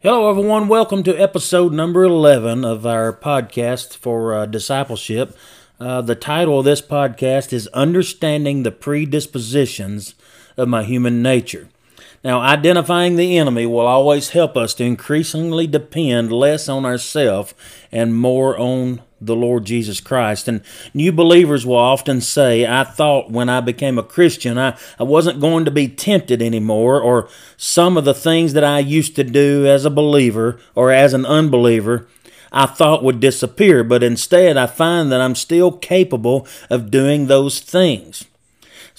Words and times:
Hello, 0.00 0.30
everyone. 0.30 0.68
Welcome 0.68 1.02
to 1.02 1.20
episode 1.20 1.72
number 1.72 2.04
11 2.04 2.64
of 2.64 2.86
our 2.86 3.12
podcast 3.12 3.96
for 3.96 4.32
uh, 4.32 4.46
discipleship. 4.46 5.36
Uh, 5.80 6.02
the 6.02 6.14
title 6.14 6.60
of 6.60 6.64
this 6.64 6.80
podcast 6.80 7.52
is 7.52 7.66
Understanding 7.74 8.62
the 8.62 8.70
Predispositions 8.70 10.14
of 10.56 10.68
My 10.68 10.84
Human 10.84 11.20
Nature. 11.20 11.68
Now, 12.24 12.40
identifying 12.40 13.16
the 13.16 13.38
enemy 13.38 13.64
will 13.66 13.86
always 13.86 14.30
help 14.30 14.56
us 14.56 14.74
to 14.74 14.84
increasingly 14.84 15.66
depend 15.66 16.32
less 16.32 16.68
on 16.68 16.84
ourselves 16.84 17.54
and 17.92 18.16
more 18.16 18.58
on 18.58 19.02
the 19.20 19.36
Lord 19.36 19.64
Jesus 19.64 20.00
Christ. 20.00 20.48
And 20.48 20.62
new 20.94 21.12
believers 21.12 21.64
will 21.64 21.76
often 21.76 22.20
say, 22.20 22.66
I 22.66 22.84
thought 22.84 23.30
when 23.30 23.48
I 23.48 23.60
became 23.60 23.98
a 23.98 24.02
Christian, 24.02 24.58
I, 24.58 24.76
I 24.98 25.04
wasn't 25.04 25.40
going 25.40 25.64
to 25.64 25.70
be 25.70 25.88
tempted 25.88 26.42
anymore, 26.42 27.00
or 27.00 27.28
some 27.56 27.96
of 27.96 28.04
the 28.04 28.14
things 28.14 28.52
that 28.52 28.64
I 28.64 28.80
used 28.80 29.16
to 29.16 29.24
do 29.24 29.66
as 29.66 29.84
a 29.84 29.90
believer 29.90 30.58
or 30.74 30.90
as 30.90 31.14
an 31.14 31.24
unbeliever. 31.26 32.06
I 32.50 32.66
thought 32.66 33.04
would 33.04 33.20
disappear, 33.20 33.84
but 33.84 34.02
instead 34.02 34.56
I 34.56 34.66
find 34.66 35.12
that 35.12 35.20
I'm 35.20 35.34
still 35.34 35.70
capable 35.70 36.46
of 36.70 36.90
doing 36.90 37.26
those 37.26 37.60
things. 37.60 38.24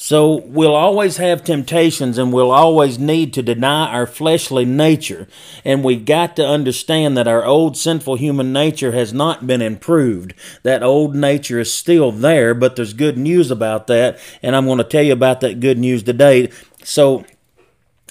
So 0.01 0.35
we'll 0.45 0.75
always 0.75 1.17
have 1.17 1.43
temptations 1.43 2.17
and 2.17 2.31
we'll 2.31 2.51
always 2.51 2.97
need 2.97 3.33
to 3.33 3.43
deny 3.43 3.91
our 3.91 4.07
fleshly 4.07 4.63
nature. 4.63 5.27
And 5.65 5.83
we've 5.83 6.05
got 6.05 6.37
to 6.37 6.47
understand 6.47 7.17
that 7.17 7.27
our 7.27 7.43
old 7.43 7.75
sinful 7.75 8.15
human 8.15 8.53
nature 8.53 8.93
has 8.93 9.11
not 9.11 9.45
been 9.45 9.61
improved. 9.61 10.35
That 10.63 10.83
old 10.83 11.17
nature 11.17 11.59
is 11.59 11.73
still 11.73 12.13
there, 12.13 12.53
but 12.53 12.77
there's 12.77 12.93
good 12.93 13.17
news 13.17 13.51
about 13.51 13.87
that. 13.87 14.17
And 14.41 14.55
I'm 14.55 14.67
going 14.67 14.77
to 14.77 14.85
tell 14.85 15.03
you 15.03 15.11
about 15.11 15.41
that 15.41 15.59
good 15.59 15.77
news 15.77 16.01
today. 16.03 16.49
So 16.81 17.25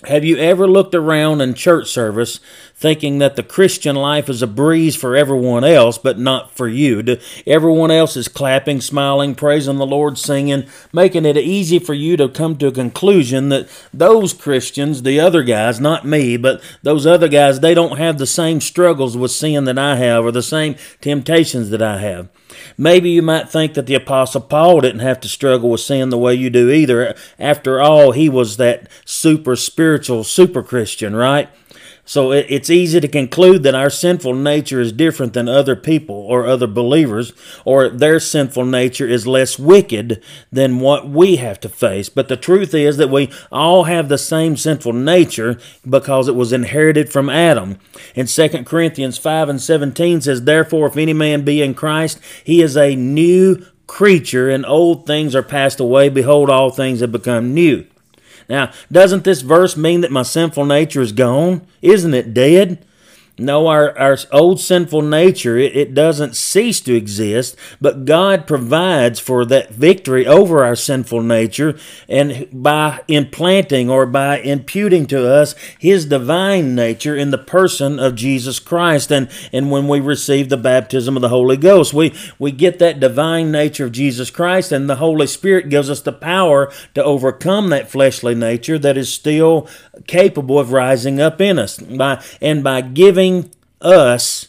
have 0.05 0.25
you 0.25 0.37
ever 0.37 0.69
looked 0.69 0.95
around 0.95 1.41
in 1.41 1.55
church 1.55 1.89
service 1.89 2.39
thinking 2.75 3.19
that 3.19 3.35
the 3.35 3.43
Christian 3.43 3.97
life 3.97 4.29
is 4.29 4.43
a 4.43 4.47
breeze 4.47 4.95
for 4.95 5.17
everyone 5.17 5.65
else, 5.65 5.99
but 5.99 6.19
not 6.19 6.53
for 6.53 6.69
you? 6.69 7.19
Everyone 7.47 7.91
else 7.91 8.17
is 8.17 8.29
clapping, 8.29 8.81
smiling, 8.81 9.35
praising 9.35 9.79
the 9.79 9.87
Lord, 9.87 10.17
singing, 10.17 10.69
making 10.93 11.25
it 11.25 11.37
easy 11.37 11.81
for 11.81 11.95
you 11.95 12.17
to 12.17 12.29
come 12.29 12.57
to 12.59 12.69
a 12.69 12.73
conclusion 12.73 13.49
that 13.49 13.69
those 13.93 14.33
Christians, 14.33 15.03
the 15.03 15.19
other 15.19 15.43
guys, 15.43 15.81
not 15.81 16.07
me, 16.07 16.37
but 16.37 16.63
those 16.83 17.05
other 17.05 17.29
guys, 17.29 17.59
they 17.59 17.75
don't 17.75 17.99
have 17.99 18.19
the 18.19 18.27
same 18.27 18.61
struggles 18.61 19.17
with 19.17 19.33
sin 19.33 19.65
that 19.65 19.79
I 19.79 19.97
have 19.97 20.25
or 20.25 20.31
the 20.31 20.43
same 20.43 20.77
temptations 21.01 21.71
that 21.71 21.83
I 21.83 21.99
have. 21.99 22.29
Maybe 22.77 23.11
you 23.11 23.23
might 23.23 23.49
think 23.49 23.75
that 23.75 23.87
the 23.87 23.95
Apostle 23.95 24.41
Paul 24.41 24.81
didn't 24.81 25.01
have 25.01 25.21
to 25.21 25.29
struggle 25.29 25.71
with 25.71 25.81
sin 25.81 26.11
the 26.11 26.19
way 26.19 26.35
you 26.35 26.51
do 26.51 26.71
either. 26.71 27.15
After 27.39 27.81
all, 27.81 28.13
he 28.13 28.29
was 28.29 28.57
that 28.57 28.89
super 29.05 29.57
spiritual, 29.57 30.25
super 30.25 30.63
Christian, 30.63 31.15
right? 31.17 31.49
So 32.09 32.33
it's 32.33 32.71
easy 32.71 33.01
to 33.01 33.07
conclude 33.07 33.65
that 33.65 33.75
our 33.75 33.91
sinful 33.91 34.33
nature 34.33 34.81
is 34.81 34.93
different 34.93 35.35
than 35.35 35.47
other 35.47 35.77
people 35.77 36.15
or 36.15 36.47
other 36.47 36.67
believers, 36.67 37.35
or 37.67 37.91
their 37.91 38.19
sinful 38.19 38.65
nature 38.65 39.07
is 39.07 39.27
less 39.27 39.59
wicked 39.59 40.25
than 40.51 40.81
what 40.81 41.07
we 41.07 41.37
have 41.37 41.61
to 41.61 41.69
face. 41.69 42.09
But 42.09 42.29
the 42.29 42.37
truth 42.39 42.73
is 42.73 42.97
that 42.97 43.11
we 43.11 43.31
all 43.53 43.85
have 43.85 44.09
the 44.09 44.17
same 44.17 44.57
sinful 44.57 44.95
nature 44.95 45.61
because 45.87 46.29
it 46.29 46.35
was 46.35 46.51
inherited 46.51 47.13
from 47.13 47.29
Adam. 47.29 47.79
In 48.15 48.25
2 48.25 48.65
Corinthians 48.65 49.19
5 49.19 49.51
and 49.51 49.61
17 49.61 50.23
says, 50.23 50.45
Therefore, 50.45 50.87
if 50.87 50.97
any 50.97 51.13
man 51.13 51.45
be 51.45 51.61
in 51.61 51.75
Christ, 51.75 52.21
he 52.43 52.63
is 52.63 52.75
a 52.75 52.97
new 52.97 53.63
creature, 53.87 54.49
and 54.49 54.65
old 54.65 55.07
things 55.07 55.35
are 55.35 55.43
passed 55.43 55.79
away. 55.79 56.09
Behold, 56.09 56.49
all 56.49 56.71
things 56.71 57.01
have 57.01 57.13
become 57.13 57.53
new. 57.53 57.85
Now, 58.49 58.73
doesn't 58.91 59.25
this 59.25 59.43
verse 59.43 59.77
mean 59.77 60.01
that 60.01 60.11
my 60.11 60.23
sinful 60.23 60.65
nature 60.65 61.03
is 61.03 61.13
gone? 61.13 61.67
Isn't 61.83 62.15
it 62.15 62.33
dead? 62.33 62.85
No, 63.39 63.69
our, 63.69 63.97
our 63.97 64.19
old 64.33 64.61
sinful 64.61 65.03
nature, 65.03 65.57
it, 65.57 65.77
it 65.77 65.95
doesn't 65.95 66.35
cease 66.35 66.81
to 66.81 66.95
exist, 66.95 67.57
but 67.81 68.05
God 68.05 68.49
provides 68.49 69.21
for 69.21 69.45
that 69.45 69.71
victory 69.71 70.27
over 70.27 70.65
our 70.65 70.75
sinful 70.75 71.23
nature 71.23 71.79
and 72.09 72.49
by 72.53 73.01
implanting 73.07 73.89
or 73.89 74.07
by 74.07 74.41
imputing 74.41 75.07
to 75.07 75.33
us 75.33 75.55
His 75.79 76.05
divine 76.07 76.75
nature 76.75 77.15
in 77.17 77.31
the 77.31 77.39
person 77.39 78.01
of 78.01 78.17
Jesus 78.17 78.59
Christ. 78.59 79.13
And, 79.13 79.31
and 79.53 79.71
when 79.71 79.87
we 79.87 80.01
receive 80.01 80.49
the 80.49 80.57
baptism 80.57 81.17
of 81.17 81.23
the 81.23 81.29
Holy 81.29 81.57
Ghost, 81.57 81.95
we, 81.95 82.13
we 82.41 82.51
get 82.51 82.81
that 82.81 82.99
divine 82.99 83.53
nature 83.53 83.85
of 83.85 83.93
Jesus 83.93 84.31
Christ, 84.31 84.73
and 84.73 84.91
the 84.91 84.97
Holy 84.97 85.29
Spirit 85.29 85.69
gives 85.69 85.89
us 85.89 86.01
the 86.01 86.13
power 86.13 86.73
to 86.95 87.05
overcome 87.05 87.69
that 87.69 87.89
fleshly 87.89 88.35
nature 88.35 88.79
that 88.81 88.97
is 88.97 89.13
still 89.13 89.69
capable 90.09 90.59
of 90.59 90.73
rising 90.73 91.21
up 91.21 91.41
in 91.41 91.59
us. 91.59 91.79
By, 91.79 92.23
and 92.41 92.65
by 92.65 92.81
giving 92.81 93.28
us 93.81 94.49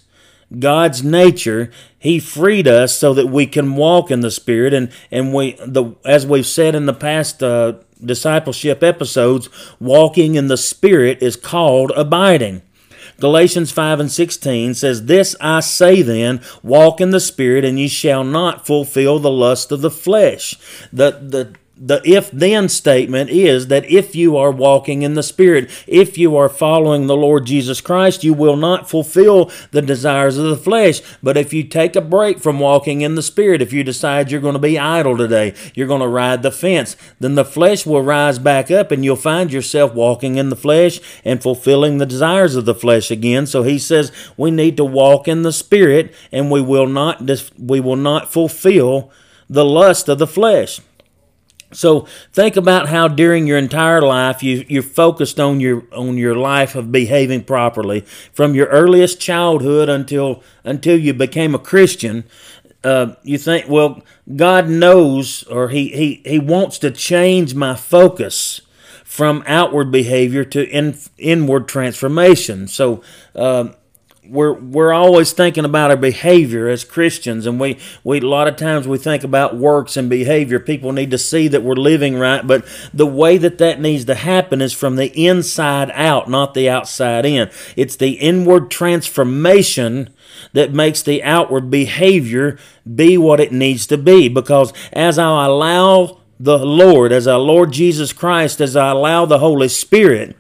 God's 0.58 1.04
nature, 1.04 1.72
He 1.98 2.20
freed 2.20 2.68
us 2.68 2.98
so 2.98 3.14
that 3.14 3.28
we 3.28 3.46
can 3.46 3.76
walk 3.76 4.10
in 4.10 4.22
the 4.22 4.32
Spirit. 4.32 4.74
And, 4.74 4.92
and 5.12 5.34
we, 5.34 5.54
the, 5.66 5.96
as 6.06 6.26
we've 6.26 6.46
said 6.46 6.76
in 6.76 6.86
the 6.86 6.94
past 6.94 7.44
uh, 7.44 7.74
discipleship 8.04 8.82
episodes, 8.82 9.50
walking 9.80 10.36
in 10.36 10.48
the 10.48 10.58
Spirit 10.58 11.22
is 11.22 11.36
called 11.36 11.92
abiding. 11.96 12.64
Galatians 13.20 13.72
5 13.72 14.00
and 14.00 14.12
16 14.12 14.74
says, 14.76 15.06
This 15.06 15.36
I 15.42 15.60
say 15.60 16.02
then, 16.02 16.42
walk 16.64 17.02
in 17.02 17.12
the 17.12 17.20
Spirit, 17.20 17.66
and 17.66 17.78
ye 17.78 17.88
shall 17.88 18.24
not 18.24 18.66
fulfill 18.66 19.20
the 19.20 19.32
lust 19.32 19.72
of 19.72 19.82
the 19.82 19.92
flesh. 19.92 20.58
The, 20.92 21.12
the 21.12 21.56
the 21.80 22.02
if 22.04 22.30
then 22.32 22.68
statement 22.68 23.30
is 23.30 23.68
that 23.68 23.90
if 23.90 24.14
you 24.14 24.36
are 24.36 24.52
walking 24.52 25.02
in 25.02 25.14
the 25.14 25.24
Spirit, 25.24 25.70
if 25.88 26.18
you 26.18 26.36
are 26.36 26.50
following 26.50 27.08
the 27.08 27.16
Lord 27.16 27.46
Jesus 27.46 27.80
Christ, 27.80 28.24
you 28.24 28.34
will 28.34 28.58
not 28.58 28.90
fulfill 28.90 29.50
the 29.72 29.82
desires 29.82 30.38
of 30.38 30.50
the 30.50 30.58
flesh. 30.58 31.02
But 31.24 31.38
if 31.38 31.54
you 31.54 31.64
take 31.64 31.96
a 31.96 32.02
break 32.02 32.40
from 32.40 32.60
walking 32.60 33.00
in 33.00 33.16
the 33.16 33.22
Spirit, 33.22 33.62
if 33.62 33.72
you 33.72 33.86
decide 33.86 34.30
you're 34.30 34.42
going 34.42 34.54
to 34.54 34.60
be 34.60 34.78
idle 34.78 35.16
today, 35.16 35.54
you're 35.74 35.88
going 35.88 36.02
to 36.02 36.08
ride 36.08 36.44
the 36.44 36.52
fence, 36.52 36.98
then 37.20 37.36
the 37.36 37.46
flesh 37.46 37.86
will 37.86 38.02
rise 38.02 38.40
back 38.40 38.70
up 38.70 38.92
and 38.92 39.06
you'll 39.06 39.16
find 39.16 39.54
yourself 39.54 39.94
walking 39.94 40.36
in 40.36 40.50
the 40.50 40.58
flesh 40.58 41.00
and 41.24 41.42
fulfilling 41.42 41.98
the 41.98 42.06
desires 42.06 42.56
of 42.56 42.66
the 42.66 42.76
flesh 42.76 43.10
again. 43.10 43.48
So 43.48 43.64
he 43.64 43.80
says 43.80 44.12
we 44.36 44.52
need 44.52 44.76
to 44.78 44.86
walk 44.86 45.30
in 45.30 45.44
the 45.44 45.54
Spirit 45.54 46.14
and 46.32 46.52
we 46.52 46.62
will 46.62 46.88
not, 46.88 47.22
we 47.58 47.80
will 47.80 47.96
not 47.96 48.34
fulfill 48.34 49.12
the 49.50 49.66
lust 49.66 50.10
of 50.10 50.20
the 50.20 50.28
flesh. 50.28 50.82
So 51.72 52.08
think 52.34 52.56
about 52.56 52.90
how 52.90 53.08
during 53.08 53.46
your 53.46 53.58
entire 53.58 54.02
life 54.02 54.42
you 54.42 54.66
you're 54.68 54.82
focused 54.82 55.40
on 55.40 55.60
your 55.60 55.84
on 55.94 56.18
your 56.18 56.36
life 56.36 56.76
of 56.76 56.92
behaving 56.92 57.44
properly 57.44 58.02
from 58.34 58.56
your 58.56 58.68
earliest 58.68 59.20
childhood 59.20 59.88
until 59.88 60.44
until 60.64 60.98
you 60.98 61.14
became 61.14 61.54
a 61.54 61.60
Christian. 61.60 62.24
Uh, 62.84 63.16
you 63.24 63.38
think, 63.38 63.68
well, 63.68 64.02
God 64.38 64.70
knows, 64.70 65.44
or 65.44 65.68
he, 65.68 65.90
he, 65.90 66.22
he 66.26 66.40
wants 66.40 66.78
to 66.80 66.92
change 66.92 67.54
my 67.54 67.76
focus 67.76 68.62
from 69.04 69.44
outward 69.46 69.92
behavior 69.92 70.46
to 70.46 70.66
in, 70.70 70.98
inward 71.18 71.68
transformation. 71.68 72.68
So, 72.70 73.04
uh, 73.36 73.70
we're 74.30 74.54
we're 74.54 74.94
always 74.94 75.34
thinking 75.34 75.66
about 75.66 75.92
our 75.92 75.98
behavior 75.98 76.68
as 76.70 76.84
Christians, 76.84 77.46
and 77.46 77.60
we 77.60 77.80
we 78.04 78.20
a 78.20 78.28
lot 78.28 78.48
of 78.48 78.56
times 78.56 78.88
we 78.88 78.98
think 78.98 79.24
about 79.24 79.56
works 79.56 79.98
and 79.98 80.10
behavior. 80.10 80.60
People 80.60 80.92
need 80.92 81.12
to 81.12 81.18
see 81.18 81.48
that 81.48 81.64
we're 81.64 81.76
living 81.76 82.16
right, 82.18 82.46
but 82.46 82.66
the 82.94 83.06
way 83.06 83.38
that 83.38 83.58
that 83.58 83.80
needs 83.80 84.06
to 84.06 84.16
happen 84.16 84.62
is 84.62 84.74
from 84.74 84.96
the 84.96 85.08
inside 85.20 85.92
out, 85.94 86.30
not 86.30 86.54
the 86.54 86.70
outside 86.70 87.26
in. 87.26 87.50
It's 87.76 87.96
the 87.96 88.14
inward 88.14 88.70
transformation 88.70 90.10
that 90.54 90.74
makes 90.74 91.02
the 91.02 91.24
outward 91.24 91.70
behavior 91.70 92.58
be 92.96 93.18
what 93.18 93.40
it 93.40 93.52
needs 93.52 93.88
to 93.88 93.98
be. 93.98 94.30
Because 94.30 94.74
as 94.94 95.18
I 95.18 95.46
allow 95.46 96.22
the 96.40 96.58
Lord, 96.58 97.12
as 97.12 97.28
our 97.28 97.40
Lord 97.40 97.72
Jesus 97.72 98.14
Christ, 98.14 98.62
as 98.62 98.76
I 98.76 98.92
allow 98.92 99.26
the 99.26 99.40
Holy 99.40 99.68
Spirit 99.68 100.38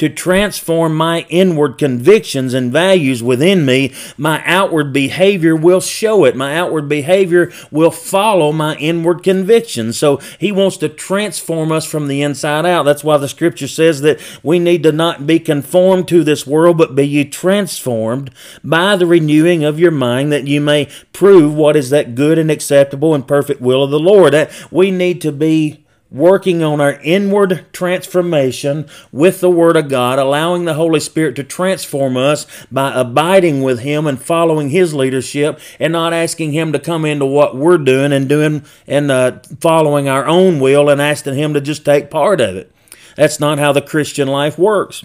to 0.00 0.08
transform 0.08 0.96
my 0.96 1.26
inward 1.28 1.76
convictions 1.76 2.54
and 2.54 2.72
values 2.72 3.22
within 3.22 3.66
me, 3.66 3.92
my 4.16 4.42
outward 4.46 4.94
behavior 4.94 5.54
will 5.54 5.82
show 5.82 6.24
it. 6.24 6.34
My 6.34 6.56
outward 6.56 6.88
behavior 6.88 7.52
will 7.70 7.90
follow 7.90 8.50
my 8.50 8.76
inward 8.76 9.22
convictions. 9.22 9.98
So 9.98 10.16
he 10.38 10.52
wants 10.52 10.78
to 10.78 10.88
transform 10.88 11.70
us 11.70 11.84
from 11.84 12.08
the 12.08 12.22
inside 12.22 12.64
out. 12.64 12.84
That's 12.84 13.04
why 13.04 13.18
the 13.18 13.28
scripture 13.28 13.68
says 13.68 14.00
that 14.00 14.18
we 14.42 14.58
need 14.58 14.82
to 14.84 14.92
not 14.92 15.26
be 15.26 15.38
conformed 15.38 16.08
to 16.08 16.24
this 16.24 16.46
world, 16.46 16.78
but 16.78 16.94
be 16.94 17.06
ye 17.06 17.26
transformed 17.26 18.30
by 18.64 18.96
the 18.96 19.04
renewing 19.04 19.64
of 19.64 19.78
your 19.78 19.90
mind 19.90 20.32
that 20.32 20.46
you 20.46 20.62
may 20.62 20.88
prove 21.12 21.54
what 21.54 21.76
is 21.76 21.90
that 21.90 22.14
good 22.14 22.38
and 22.38 22.50
acceptable 22.50 23.14
and 23.14 23.28
perfect 23.28 23.60
will 23.60 23.84
of 23.84 23.90
the 23.90 24.00
Lord. 24.00 24.32
That 24.32 24.50
we 24.70 24.90
need 24.90 25.20
to 25.20 25.30
be 25.30 25.79
working 26.10 26.62
on 26.62 26.80
our 26.80 26.94
inward 27.02 27.66
transformation 27.72 28.88
with 29.12 29.40
the 29.40 29.50
Word 29.50 29.76
of 29.76 29.88
God, 29.88 30.18
allowing 30.18 30.64
the 30.64 30.74
Holy 30.74 31.00
Spirit 31.00 31.36
to 31.36 31.44
transform 31.44 32.16
us 32.16 32.46
by 32.70 32.92
abiding 32.92 33.62
with 33.62 33.80
Him 33.80 34.06
and 34.06 34.20
following 34.20 34.70
His 34.70 34.94
leadership, 34.94 35.60
and 35.78 35.92
not 35.92 36.12
asking 36.12 36.52
Him 36.52 36.72
to 36.72 36.78
come 36.78 37.04
into 37.04 37.26
what 37.26 37.56
we're 37.56 37.78
doing 37.78 38.12
and 38.12 38.28
doing 38.28 38.64
and 38.86 39.10
uh, 39.10 39.38
following 39.60 40.08
our 40.08 40.26
own 40.26 40.60
will 40.60 40.88
and 40.88 41.00
asking 41.00 41.34
Him 41.34 41.54
to 41.54 41.60
just 41.60 41.84
take 41.84 42.10
part 42.10 42.40
of 42.40 42.56
it. 42.56 42.72
That's 43.16 43.40
not 43.40 43.58
how 43.58 43.72
the 43.72 43.82
Christian 43.82 44.28
life 44.28 44.58
works. 44.58 45.04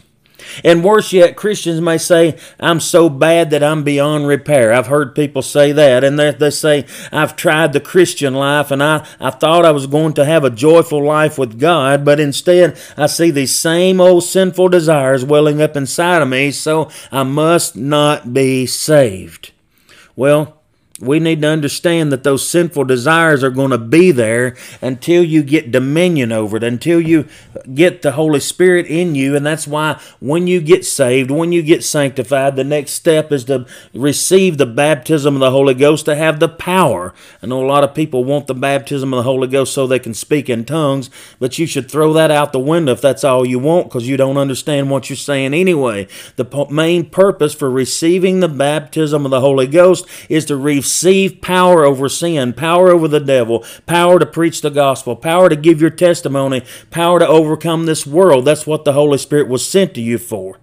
And 0.63 0.83
worse 0.83 1.11
yet, 1.13 1.35
Christians 1.35 1.81
may 1.81 1.97
say, 1.97 2.37
I'm 2.59 2.79
so 2.79 3.09
bad 3.09 3.49
that 3.51 3.63
I'm 3.63 3.83
beyond 3.83 4.27
repair. 4.27 4.73
I've 4.73 4.87
heard 4.87 5.15
people 5.15 5.41
say 5.41 5.71
that. 5.71 6.03
And 6.03 6.19
they, 6.19 6.31
they 6.31 6.49
say, 6.49 6.85
I've 7.11 7.35
tried 7.35 7.73
the 7.73 7.79
Christian 7.79 8.33
life 8.33 8.71
and 8.71 8.81
I, 8.81 9.05
I 9.19 9.31
thought 9.31 9.65
I 9.65 9.71
was 9.71 9.87
going 9.87 10.13
to 10.13 10.25
have 10.25 10.43
a 10.43 10.49
joyful 10.49 11.03
life 11.03 11.37
with 11.37 11.59
God, 11.59 12.05
but 12.05 12.19
instead 12.19 12.77
I 12.97 13.07
see 13.07 13.31
these 13.31 13.55
same 13.55 13.99
old 13.99 14.23
sinful 14.23 14.69
desires 14.69 15.25
welling 15.25 15.61
up 15.61 15.75
inside 15.75 16.21
of 16.21 16.29
me, 16.29 16.51
so 16.51 16.89
I 17.11 17.23
must 17.23 17.75
not 17.75 18.33
be 18.33 18.65
saved. 18.65 19.51
Well, 20.15 20.54
we 21.01 21.19
need 21.19 21.41
to 21.41 21.47
understand 21.49 22.09
that 22.13 22.23
those 22.23 22.47
sinful 22.47 22.85
desires 22.85 23.43
are 23.43 23.49
going 23.49 23.71
to 23.71 23.77
be 23.77 24.11
there 24.11 24.55
until 24.81 25.21
you 25.21 25.43
get 25.43 25.69
dominion 25.69 26.31
over 26.31 26.55
it, 26.55 26.63
until 26.63 27.01
you 27.01 27.27
get 27.73 28.01
the 28.01 28.13
Holy 28.13 28.39
Spirit 28.39 28.85
in 28.85 29.13
you. 29.13 29.35
And 29.35 29.45
that's 29.45 29.67
why 29.67 29.99
when 30.21 30.47
you 30.47 30.61
get 30.61 30.85
saved, 30.85 31.31
when 31.31 31.51
you 31.51 31.61
get 31.61 31.83
sanctified, 31.83 32.55
the 32.55 32.63
next 32.63 32.91
step 32.91 33.33
is 33.33 33.43
to 33.45 33.65
receive 33.93 34.57
the 34.57 34.65
baptism 34.65 35.35
of 35.35 35.41
the 35.41 35.51
Holy 35.51 35.73
Ghost 35.73 36.05
to 36.05 36.15
have 36.15 36.39
the 36.39 36.47
power. 36.47 37.13
I 37.43 37.47
know 37.47 37.61
a 37.61 37.67
lot 37.67 37.83
of 37.83 37.93
people 37.93 38.23
want 38.23 38.47
the 38.47 38.55
baptism 38.55 39.13
of 39.13 39.17
the 39.17 39.23
Holy 39.23 39.49
Ghost 39.49 39.73
so 39.73 39.85
they 39.85 39.99
can 39.99 40.13
speak 40.13 40.49
in 40.49 40.63
tongues, 40.63 41.09
but 41.39 41.59
you 41.59 41.65
should 41.65 41.91
throw 41.91 42.13
that 42.13 42.31
out 42.31 42.53
the 42.53 42.59
window 42.59 42.93
if 42.93 43.01
that's 43.01 43.25
all 43.25 43.45
you 43.45 43.59
want 43.59 43.89
because 43.89 44.07
you 44.07 44.15
don't 44.15 44.37
understand 44.37 44.89
what 44.89 45.09
you're 45.09 45.17
saying 45.17 45.53
anyway. 45.53 46.07
The 46.37 46.67
main 46.71 47.09
purpose 47.09 47.53
for 47.53 47.69
receiving 47.69 48.39
the 48.39 48.47
baptism 48.47 49.25
of 49.25 49.31
the 49.31 49.41
Holy 49.41 49.67
Ghost 49.67 50.07
is 50.29 50.45
to 50.45 50.55
receive 50.55 50.84
receive 50.85 51.41
power 51.41 51.83
over 51.83 52.07
sin, 52.07 52.53
power 52.53 52.91
over 52.91 53.07
the 53.07 53.19
devil, 53.19 53.65
power 53.87 54.19
to 54.19 54.25
preach 54.25 54.61
the 54.61 54.69
gospel, 54.69 55.15
power 55.15 55.49
to 55.49 55.55
give 55.55 55.81
your 55.81 55.89
testimony, 55.89 56.61
power 56.91 57.17
to 57.17 57.27
overcome 57.27 57.87
this 57.87 58.05
world. 58.05 58.45
That's 58.45 58.67
what 58.67 58.85
the 58.85 58.93
Holy 58.93 59.17
Spirit 59.17 59.47
was 59.47 59.65
sent 59.65 59.95
to 59.95 60.01
you 60.01 60.19
for. 60.19 60.59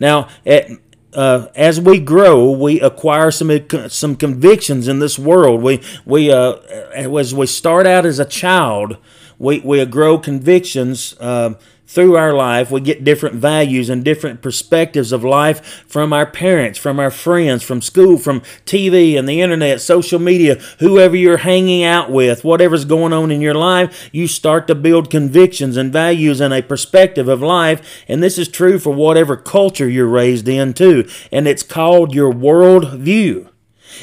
Now, 0.00 0.28
at, 0.46 0.70
uh, 1.12 1.48
as 1.54 1.78
we 1.78 2.00
grow, 2.00 2.50
we 2.50 2.80
acquire 2.80 3.30
some 3.30 3.50
some 3.88 4.16
convictions 4.16 4.88
in 4.88 4.98
this 4.98 5.18
world. 5.18 5.62
We 5.62 5.82
we 6.06 6.32
uh, 6.32 6.54
as 6.94 7.34
we 7.34 7.46
start 7.46 7.86
out 7.86 8.06
as 8.06 8.18
a 8.18 8.24
child, 8.24 8.96
we 9.38 9.60
we 9.60 9.84
grow 9.84 10.18
convictions. 10.18 11.14
Uh, 11.20 11.54
through 11.88 12.16
our 12.16 12.34
life, 12.34 12.70
we 12.70 12.82
get 12.82 13.02
different 13.02 13.36
values 13.36 13.88
and 13.88 14.04
different 14.04 14.42
perspectives 14.42 15.10
of 15.10 15.24
life 15.24 15.84
from 15.88 16.12
our 16.12 16.26
parents, 16.26 16.78
from 16.78 17.00
our 17.00 17.10
friends, 17.10 17.62
from 17.62 17.80
school, 17.80 18.18
from 18.18 18.42
TV 18.66 19.18
and 19.18 19.26
the 19.26 19.40
internet, 19.40 19.80
social 19.80 20.18
media, 20.18 20.56
whoever 20.80 21.16
you're 21.16 21.38
hanging 21.38 21.82
out 21.82 22.12
with, 22.12 22.44
whatever's 22.44 22.84
going 22.84 23.14
on 23.14 23.30
in 23.30 23.40
your 23.40 23.54
life, 23.54 24.10
you 24.12 24.28
start 24.28 24.66
to 24.66 24.74
build 24.74 25.10
convictions 25.10 25.78
and 25.78 25.90
values 25.90 26.42
and 26.42 26.52
a 26.52 26.62
perspective 26.62 27.26
of 27.26 27.40
life. 27.40 28.04
And 28.06 28.22
this 28.22 28.36
is 28.36 28.48
true 28.48 28.78
for 28.78 28.92
whatever 28.92 29.34
culture 29.34 29.88
you're 29.88 30.06
raised 30.06 30.46
in, 30.46 30.74
too. 30.74 31.08
And 31.32 31.48
it's 31.48 31.62
called 31.62 32.14
your 32.14 32.30
world 32.30 32.92
view. 32.92 33.48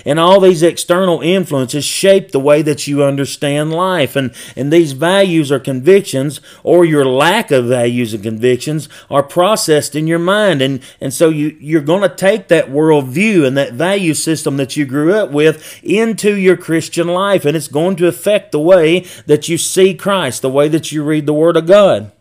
And 0.06 0.20
all 0.20 0.40
these 0.40 0.64
external 0.64 1.22
influences 1.22 1.86
shape 1.86 2.32
the 2.32 2.40
way 2.40 2.62
that 2.62 2.88
you 2.88 3.04
understand 3.04 3.74
life. 3.74 4.16
And, 4.16 4.34
and 4.56 4.72
these 4.72 4.94
values 4.94 5.52
or 5.52 5.60
convictions, 5.60 6.42
or 6.64 6.86
your 6.86 7.06
lack 7.06 7.52
of 7.52 7.66
values 7.66 8.14
and 8.14 8.24
convictions, 8.24 8.90
are 9.10 9.24
processed 9.24 9.96
in 9.96 10.08
your 10.08 10.20
mind. 10.20 10.62
And, 10.62 10.82
and 11.00 11.14
so 11.14 11.30
you, 11.30 11.58
you're 11.60 11.82
going 11.82 12.02
to 12.02 12.16
take 12.16 12.48
that 12.48 12.70
worldview 12.70 13.46
and 13.46 13.58
that 13.58 13.74
value 13.74 14.14
system 14.14 14.58
that 14.58 14.76
you 14.76 14.86
grew 14.86 15.14
up 15.14 15.32
with 15.32 15.80
into 15.84 16.36
your 16.36 16.58
Christian 16.58 17.08
life. 17.08 17.46
And 17.46 17.56
it's 17.56 17.68
going 17.68 17.96
to 17.98 18.08
affect 18.08 18.52
the 18.52 18.60
way 18.60 19.02
that 19.26 19.48
you 19.50 19.58
see 19.58 19.94
Christ, 19.94 20.42
the 20.42 20.50
way 20.50 20.68
that 20.68 20.92
you 20.92 21.04
read 21.04 21.26
the 21.26 21.34
Word 21.34 21.58
of 21.58 21.68
God. 21.68 22.12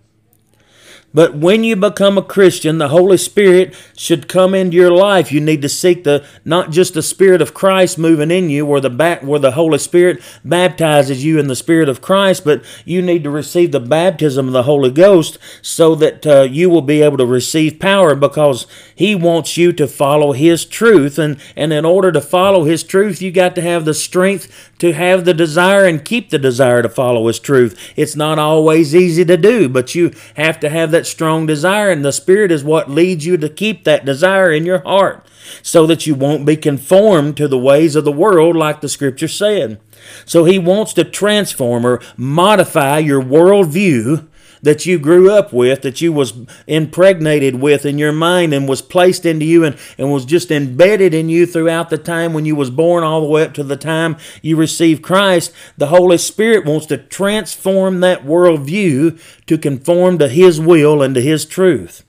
But 1.14 1.37
when 1.37 1.62
you 1.62 1.76
become 1.76 2.19
a 2.19 2.22
Christian, 2.22 2.78
the 2.78 2.88
Holy 2.88 3.16
Spirit 3.16 3.72
should 3.96 4.26
come 4.26 4.52
into 4.52 4.76
your 4.76 4.90
life. 4.90 5.31
You 5.31 5.40
need 5.40 5.62
to 5.62 5.69
seek 5.69 6.02
the 6.02 6.26
not 6.44 6.72
just 6.72 6.94
the 6.94 7.02
Spirit 7.02 7.40
of 7.40 7.55
Christ 7.55 7.96
moving 7.96 8.32
in 8.32 8.50
you, 8.50 8.66
where 8.66 8.81
the 8.81 8.90
back 8.90 9.22
where 9.22 9.38
the 9.38 9.52
Holy 9.52 9.78
Spirit 9.78 10.20
baptizes 10.44 11.25
you 11.25 11.38
in 11.38 11.46
the 11.46 11.55
Spirit 11.55 11.88
of 11.88 12.02
Christ, 12.02 12.44
but 12.44 12.64
you 12.84 13.00
need 13.00 13.22
to 13.22 13.31
receive 13.31 13.70
the 13.70 13.78
baptism 13.78 14.49
of 14.49 14.52
the 14.52 14.64
Holy 14.64 14.90
Ghost 14.90 15.38
so 15.62 15.94
that 15.94 16.26
uh, 16.26 16.43
you 16.43 16.69
will 16.69 16.82
be 16.82 17.00
able 17.00 17.19
to 17.19 17.26
receive 17.26 17.78
power 17.78 18.16
because 18.16 18.66
He 18.93 19.14
wants 19.14 19.56
you 19.56 19.72
to 19.75 19.87
follow 19.87 20.32
His 20.32 20.64
truth, 20.64 21.16
and 21.16 21.38
and 21.55 21.72
in 21.72 21.84
order 21.84 22.11
to 22.11 22.20
follow 22.20 22.64
His 22.64 22.82
truth, 22.82 23.22
you 23.22 23.31
got 23.31 23.55
to 23.55 23.62
have 23.62 23.84
the 23.84 23.94
strength 23.94 24.72
to 24.81 24.93
have 24.93 25.25
the 25.25 25.34
desire 25.34 25.84
and 25.84 26.05
keep 26.05 26.31
the 26.31 26.38
desire 26.40 26.82
to 26.82 26.88
follow 26.88 27.28
His 27.28 27.38
truth. 27.38 27.93
It's 27.94 28.16
not 28.16 28.40
always 28.40 28.96
easy 28.96 29.25
to 29.25 29.37
do, 29.37 29.69
but 29.69 29.94
you 29.94 30.12
have 30.34 30.58
to 30.58 30.69
have 30.69 30.90
that 30.90 31.03
that 31.04 31.10
strong 31.10 31.44
desire, 31.44 31.90
and 31.90 32.04
the 32.04 32.12
Spirit 32.12 32.50
is 32.50 32.64
what 32.64 32.90
leads 32.90 33.26
you 33.26 33.36
to 33.36 33.48
keep 33.48 33.84
that 33.84 34.04
desire 34.04 34.50
in 34.50 34.64
your 34.64 34.78
heart 34.80 35.26
so 35.62 35.86
that 35.86 36.06
you 36.06 36.14
won't 36.14 36.46
be 36.46 36.56
conformed 36.56 37.36
to 37.36 37.46
the 37.46 37.58
ways 37.58 37.94
of 37.94 38.04
the 38.04 38.12
world, 38.12 38.56
like 38.56 38.80
the 38.80 38.88
Scripture 38.88 39.28
said. 39.28 39.78
So 40.24 40.44
He 40.44 40.58
wants 40.58 40.94
to 40.94 41.04
transform 41.04 41.84
or 41.84 42.00
modify 42.16 42.98
your 42.98 43.22
worldview 43.22 44.26
that 44.64 44.87
you 44.87 44.99
grew 44.99 45.31
up 45.31 45.52
with, 45.52 45.82
that 45.82 46.00
you 46.00 46.12
was 46.12 46.32
impregnated 46.66 47.61
with 47.61 47.87
in 47.87 47.99
your 47.99 48.12
mind 48.12 48.52
and 48.52 48.69
was 48.69 48.82
placed 48.82 49.25
into 49.25 49.44
you 49.44 49.62
and, 49.64 49.76
and 49.99 50.12
was 50.12 50.25
just 50.25 50.50
embedded 50.50 51.14
in 51.14 51.28
you 51.28 51.46
throughout 51.46 51.90
the 51.90 51.99
time 51.99 52.32
when 52.32 52.44
you 52.44 52.56
was 52.56 52.70
born 52.70 53.05
all 53.05 53.20
the 53.20 53.28
way 53.28 53.44
up 53.44 53.55
to 53.55 53.62
the 53.62 53.76
time 53.76 54.16
you 54.43 54.56
received 54.56 55.02
Christ, 55.02 55.52
the 55.76 55.88
Holy 55.88 56.19
Spirit 56.19 56.64
wants 56.64 56.87
to 56.87 56.99
transform 56.99 58.00
that 58.00 58.25
worldview 58.25 59.20
to 59.46 59.58
conform 59.58 60.19
to 60.19 60.28
His 60.28 60.61
will 60.61 61.02
and 61.02 61.14
to 61.14 61.20
His 61.20 61.44
truth. 61.44 62.03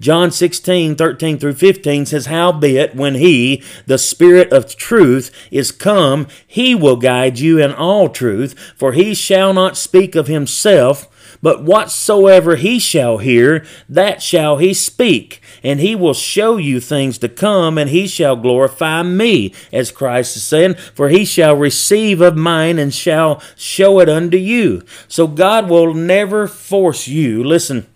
John 0.00 0.30
16, 0.30 0.96
13 0.96 1.38
through 1.38 1.54
15 1.54 2.06
says, 2.06 2.26
Howbeit, 2.26 2.94
when 2.94 3.16
he, 3.16 3.62
the 3.86 3.98
Spirit 3.98 4.52
of 4.52 4.76
truth, 4.76 5.30
is 5.50 5.72
come, 5.72 6.26
he 6.46 6.74
will 6.74 6.96
guide 6.96 7.38
you 7.38 7.58
in 7.58 7.72
all 7.72 8.08
truth, 8.08 8.58
for 8.76 8.92
he 8.92 9.14
shall 9.14 9.52
not 9.52 9.76
speak 9.76 10.14
of 10.14 10.26
himself, 10.26 11.08
but 11.42 11.62
whatsoever 11.62 12.56
he 12.56 12.78
shall 12.78 13.18
hear, 13.18 13.64
that 13.88 14.22
shall 14.22 14.56
he 14.58 14.72
speak, 14.74 15.40
and 15.62 15.80
he 15.80 15.94
will 15.94 16.14
show 16.14 16.56
you 16.56 16.80
things 16.80 17.18
to 17.18 17.28
come, 17.28 17.78
and 17.78 17.90
he 17.90 18.06
shall 18.06 18.36
glorify 18.36 19.02
me, 19.02 19.52
as 19.72 19.92
Christ 19.92 20.36
is 20.36 20.44
saying, 20.44 20.74
for 20.74 21.08
he 21.08 21.24
shall 21.24 21.54
receive 21.56 22.20
of 22.20 22.36
mine 22.36 22.78
and 22.78 22.94
shall 22.94 23.42
show 23.56 24.00
it 24.00 24.08
unto 24.08 24.36
you. 24.36 24.82
So 25.08 25.26
God 25.26 25.68
will 25.68 25.94
never 25.94 26.46
force 26.46 27.08
you. 27.08 27.42
Listen. 27.44 27.86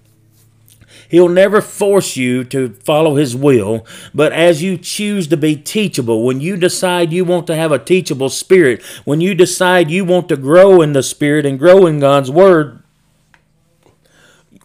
He'll 1.10 1.28
never 1.28 1.60
force 1.60 2.16
you 2.16 2.44
to 2.44 2.74
follow 2.84 3.16
His 3.16 3.34
will, 3.34 3.84
but 4.14 4.32
as 4.32 4.62
you 4.62 4.78
choose 4.78 5.26
to 5.26 5.36
be 5.36 5.56
teachable, 5.56 6.24
when 6.24 6.40
you 6.40 6.56
decide 6.56 7.12
you 7.12 7.24
want 7.24 7.48
to 7.48 7.56
have 7.56 7.72
a 7.72 7.80
teachable 7.80 8.28
spirit, 8.28 8.80
when 9.04 9.20
you 9.20 9.34
decide 9.34 9.90
you 9.90 10.04
want 10.04 10.28
to 10.28 10.36
grow 10.36 10.80
in 10.80 10.92
the 10.92 11.02
Spirit 11.02 11.44
and 11.44 11.58
grow 11.58 11.84
in 11.86 11.98
God's 11.98 12.30
Word, 12.30 12.80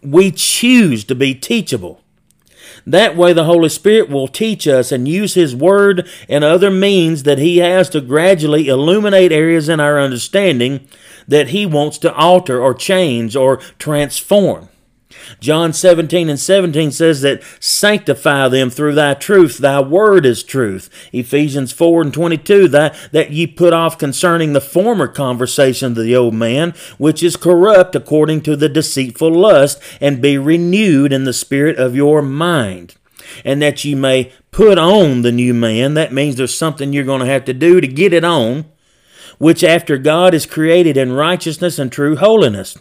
we 0.02 0.30
choose 0.30 1.02
to 1.06 1.16
be 1.16 1.34
teachable. 1.34 2.00
That 2.86 3.16
way, 3.16 3.32
the 3.32 3.44
Holy 3.44 3.68
Spirit 3.68 4.08
will 4.08 4.28
teach 4.28 4.68
us 4.68 4.92
and 4.92 5.08
use 5.08 5.34
His 5.34 5.56
Word 5.56 6.08
and 6.28 6.44
other 6.44 6.70
means 6.70 7.24
that 7.24 7.38
He 7.38 7.56
has 7.56 7.90
to 7.90 8.00
gradually 8.00 8.68
illuminate 8.68 9.32
areas 9.32 9.68
in 9.68 9.80
our 9.80 9.98
understanding 9.98 10.86
that 11.26 11.48
He 11.48 11.66
wants 11.66 11.98
to 11.98 12.14
alter 12.14 12.62
or 12.62 12.72
change 12.72 13.34
or 13.34 13.56
transform. 13.80 14.68
John 15.40 15.72
17 15.72 16.28
and 16.28 16.38
17 16.38 16.92
says 16.92 17.20
that 17.22 17.42
sanctify 17.60 18.48
them 18.48 18.70
through 18.70 18.94
thy 18.94 19.14
truth. 19.14 19.58
Thy 19.58 19.80
word 19.80 20.24
is 20.26 20.42
truth. 20.42 20.88
Ephesians 21.12 21.72
4 21.72 22.02
and 22.02 22.14
22, 22.14 22.68
that, 22.68 22.96
that 23.12 23.30
ye 23.30 23.46
put 23.46 23.72
off 23.72 23.98
concerning 23.98 24.52
the 24.52 24.60
former 24.60 25.08
conversation 25.08 25.92
of 25.92 25.96
the 25.96 26.16
old 26.16 26.34
man, 26.34 26.74
which 26.98 27.22
is 27.22 27.36
corrupt 27.36 27.94
according 27.94 28.40
to 28.42 28.56
the 28.56 28.68
deceitful 28.68 29.32
lust, 29.32 29.80
and 30.00 30.22
be 30.22 30.38
renewed 30.38 31.12
in 31.12 31.24
the 31.24 31.32
spirit 31.32 31.76
of 31.78 31.96
your 31.96 32.22
mind. 32.22 32.94
And 33.44 33.60
that 33.60 33.84
ye 33.84 33.94
may 33.94 34.32
put 34.50 34.78
on 34.78 35.22
the 35.22 35.32
new 35.32 35.52
man. 35.52 35.94
That 35.94 36.12
means 36.12 36.36
there's 36.36 36.56
something 36.56 36.92
you're 36.92 37.04
going 37.04 37.20
to 37.20 37.26
have 37.26 37.44
to 37.46 37.52
do 37.52 37.80
to 37.80 37.86
get 37.86 38.12
it 38.12 38.24
on, 38.24 38.64
which 39.38 39.62
after 39.62 39.98
God 39.98 40.32
is 40.32 40.46
created 40.46 40.96
in 40.96 41.12
righteousness 41.12 41.78
and 41.78 41.92
true 41.92 42.16
holiness. 42.16 42.78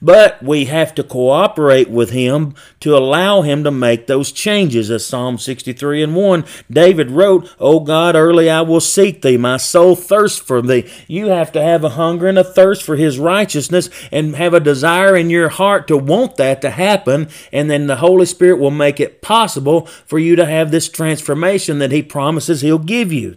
But 0.00 0.42
we 0.42 0.66
have 0.66 0.94
to 0.96 1.02
cooperate 1.02 1.90
with 1.90 2.10
him 2.10 2.54
to 2.80 2.96
allow 2.96 3.42
him 3.42 3.64
to 3.64 3.70
make 3.70 4.06
those 4.06 4.32
changes. 4.32 4.90
As 4.90 5.06
Psalm 5.06 5.38
63 5.38 6.02
and 6.02 6.16
1, 6.16 6.44
David 6.70 7.10
wrote, 7.10 7.54
O 7.58 7.80
God, 7.80 8.14
early 8.14 8.50
I 8.50 8.62
will 8.62 8.80
seek 8.80 9.22
thee. 9.22 9.36
My 9.36 9.56
soul 9.56 9.96
thirsts 9.96 10.38
for 10.38 10.62
thee. 10.62 10.90
You 11.06 11.26
have 11.26 11.52
to 11.52 11.62
have 11.62 11.84
a 11.84 11.90
hunger 11.90 12.26
and 12.26 12.38
a 12.38 12.44
thirst 12.44 12.82
for 12.82 12.96
his 12.96 13.18
righteousness 13.18 13.90
and 14.10 14.36
have 14.36 14.54
a 14.54 14.60
desire 14.60 15.16
in 15.16 15.30
your 15.30 15.48
heart 15.48 15.88
to 15.88 15.96
want 15.96 16.36
that 16.36 16.60
to 16.62 16.70
happen. 16.70 17.28
And 17.52 17.70
then 17.70 17.86
the 17.86 17.96
Holy 17.96 18.26
Spirit 18.26 18.58
will 18.58 18.70
make 18.70 19.00
it 19.00 19.22
possible 19.22 19.86
for 19.86 20.18
you 20.18 20.36
to 20.36 20.46
have 20.46 20.70
this 20.70 20.88
transformation 20.88 21.78
that 21.78 21.92
he 21.92 22.02
promises 22.02 22.60
he'll 22.60 22.78
give 22.78 23.12
you. 23.12 23.36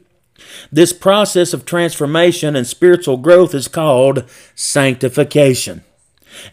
This 0.72 0.94
process 0.94 1.54
of 1.54 1.66
transformation 1.66 2.56
and 2.56 2.68
spiritual 2.68 3.18
growth 3.18 3.54
is 3.54 3.68
called 3.68 4.30
sanctification. 4.54 5.84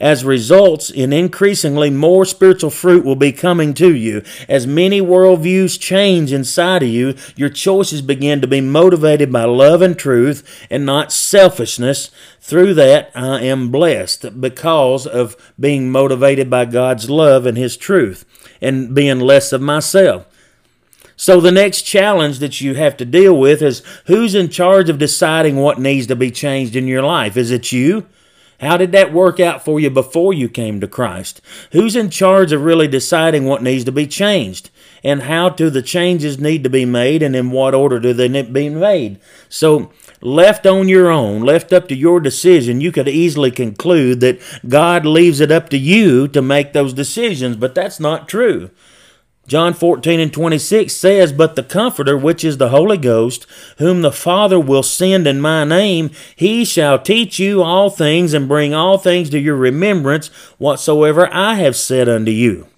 As 0.01 0.25
results 0.25 0.91
in 0.91 1.13
increasingly 1.13 1.91
more 1.91 2.25
spiritual 2.25 2.71
fruit 2.71 3.05
will 3.05 3.17
be 3.17 3.33
coming 3.33 3.75
to 3.75 3.95
you. 3.95 4.23
As 4.49 4.67
many 4.67 5.01
worldviews 5.01 5.79
change 5.79 6.33
inside 6.33 6.83
of 6.83 6.89
you, 6.89 7.15
your 7.37 7.49
choices 7.49 8.03
begin 8.03 8.41
to 8.41 8.47
be 8.47 8.61
motivated 8.61 9.33
by 9.33 9.45
love 9.45 9.83
and 9.83 9.99
truth 9.99 10.67
and 10.71 10.87
not 10.87 11.13
selfishness. 11.13 12.11
Through 12.41 12.75
that, 12.75 13.11
I 13.15 13.41
am 13.43 13.71
blessed 13.71 14.41
because 14.41 15.07
of 15.07 15.37
being 15.59 15.91
motivated 15.91 16.51
by 16.51 16.65
God's 16.65 17.09
love 17.09 17.47
and 17.47 17.57
His 17.57 17.77
truth 17.77 18.25
and 18.61 18.95
being 18.95 19.21
less 19.21 19.53
of 19.53 19.61
myself. 19.61 20.27
So 21.17 21.41
the 21.41 21.53
next 21.53 21.83
challenge 21.83 22.41
that 22.41 22.61
you 22.61 22.75
have 22.75 22.97
to 22.97 23.05
deal 23.05 23.39
with 23.39 23.63
is 23.63 23.83
who's 24.07 24.35
in 24.35 24.49
charge 24.49 24.89
of 24.89 24.99
deciding 24.99 25.57
what 25.57 25.79
needs 25.79 26.09
to 26.09 26.17
be 26.17 26.31
changed 26.31 26.75
in 26.75 26.89
your 26.89 27.03
life? 27.03 27.37
Is 27.37 27.51
it 27.51 27.71
you? 27.71 28.07
How 28.63 28.77
did 28.77 28.93
that 28.93 29.13
work 29.13 29.41
out 29.41 29.65
for 29.65 29.81
you 29.81 29.91
before 29.91 30.33
you 30.33 30.49
came 30.49 30.81
to 30.81 30.87
Christ? 30.87 31.41
Who's 31.73 31.97
in 31.97 32.11
charge 32.11 32.53
of 32.53 32.63
really 32.63 32.87
deciding 32.87 33.45
what 33.45 33.61
needs 33.61 33.83
to 33.85 33.93
be 33.93 34.07
changed? 34.07 34.71
And 35.03 35.23
how 35.23 35.49
do 35.49 35.69
the 35.69 35.83
changes 35.83 36.39
need 36.39 36.63
to 36.63 36.71
be 36.71 36.85
made 36.85 37.25
and 37.25 37.35
in 37.35 37.51
what 37.51 37.75
order 37.75 37.99
do 37.99 38.13
they 38.13 38.29
need 38.29 38.47
to 38.47 38.53
be 38.53 38.69
made? 38.69 39.19
So, 39.49 39.91
left 40.21 40.65
on 40.65 40.89
your 40.89 41.11
own, 41.11 41.43
left 41.43 41.73
up 41.73 41.89
to 41.89 41.97
your 41.97 42.21
decision, 42.21 42.81
you 42.81 42.93
could 42.93 43.09
easily 43.09 43.51
conclude 43.51 44.21
that 44.21 44.41
God 44.69 45.05
leaves 45.05 45.41
it 45.41 45.51
up 45.51 45.69
to 45.71 45.77
you 45.77 46.29
to 46.29 46.41
make 46.41 46.73
those 46.73 46.93
decisions, 46.93 47.57
but 47.57 47.75
that's 47.75 47.99
not 47.99 48.29
true. 48.29 48.71
John 49.47 49.75
14 49.75 50.21
and 50.21 50.33
26 50.33 50.95
says, 50.95 51.33
But 51.33 51.57
the 51.57 51.65
Comforter, 51.65 52.17
which 52.17 52.45
is 52.45 52.59
the 52.59 52.69
Holy 52.69 52.97
Ghost, 52.97 53.47
whom 53.79 54.03
the 54.03 54.13
Father 54.13 54.59
will 54.59 54.85
send 54.85 55.27
in 55.27 55.41
my 55.41 55.65
name, 55.65 56.11
he 56.37 56.65
shall 56.65 56.99
teach 56.99 57.39
you 57.39 57.63
all 57.63 57.91
things 57.91 58.35
and 58.35 58.49
bring 58.49 58.73
all 58.73 58.99
things 58.99 59.31
to 59.31 59.39
your 59.39 59.57
remembrance 59.57 60.29
whatsoever 60.59 61.29
I 61.33 61.55
have 61.55 61.77
said 61.77 62.09
unto 62.09 62.31
you. 62.31 62.69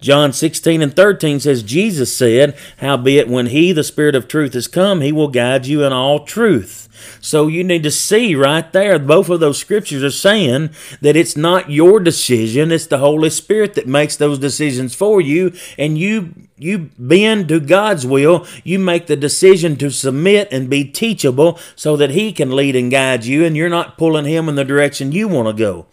John 0.00 0.34
16 0.34 0.82
and 0.82 0.94
13 0.94 1.40
says, 1.40 1.62
Jesus 1.62 2.14
said, 2.14 2.54
Howbeit, 2.78 3.26
when 3.26 3.46
he, 3.46 3.72
the 3.72 3.82
Spirit 3.82 4.14
of 4.14 4.28
truth, 4.28 4.54
is 4.54 4.68
come, 4.68 5.00
he 5.00 5.12
will 5.12 5.28
guide 5.28 5.64
you 5.64 5.82
in 5.82 5.94
all 5.94 6.26
truth. 6.26 6.83
So 7.20 7.46
you 7.46 7.64
need 7.64 7.82
to 7.84 7.90
see 7.90 8.34
right 8.34 8.70
there, 8.72 8.98
both 8.98 9.28
of 9.28 9.40
those 9.40 9.58
scriptures 9.58 10.02
are 10.02 10.10
saying 10.10 10.70
that 11.00 11.16
it's 11.16 11.36
not 11.36 11.70
your 11.70 12.00
decision, 12.00 12.72
it's 12.72 12.86
the 12.86 12.98
Holy 12.98 13.30
Spirit 13.30 13.74
that 13.74 13.86
makes 13.86 14.16
those 14.16 14.38
decisions 14.38 14.94
for 14.94 15.20
you, 15.20 15.52
and 15.78 15.98
you 15.98 16.34
you 16.56 16.90
bend 16.98 17.48
to 17.48 17.58
God's 17.58 18.06
will, 18.06 18.46
you 18.62 18.78
make 18.78 19.06
the 19.06 19.16
decision 19.16 19.76
to 19.76 19.90
submit 19.90 20.48
and 20.52 20.70
be 20.70 20.84
teachable 20.84 21.58
so 21.74 21.96
that 21.96 22.10
He 22.10 22.32
can 22.32 22.54
lead 22.54 22.76
and 22.76 22.90
guide 22.90 23.24
you, 23.24 23.44
and 23.44 23.56
you're 23.56 23.68
not 23.68 23.98
pulling 23.98 24.24
Him 24.24 24.48
in 24.48 24.54
the 24.54 24.64
direction 24.64 25.12
you 25.12 25.26
want 25.26 25.48
to 25.48 25.52
go. 25.52 25.86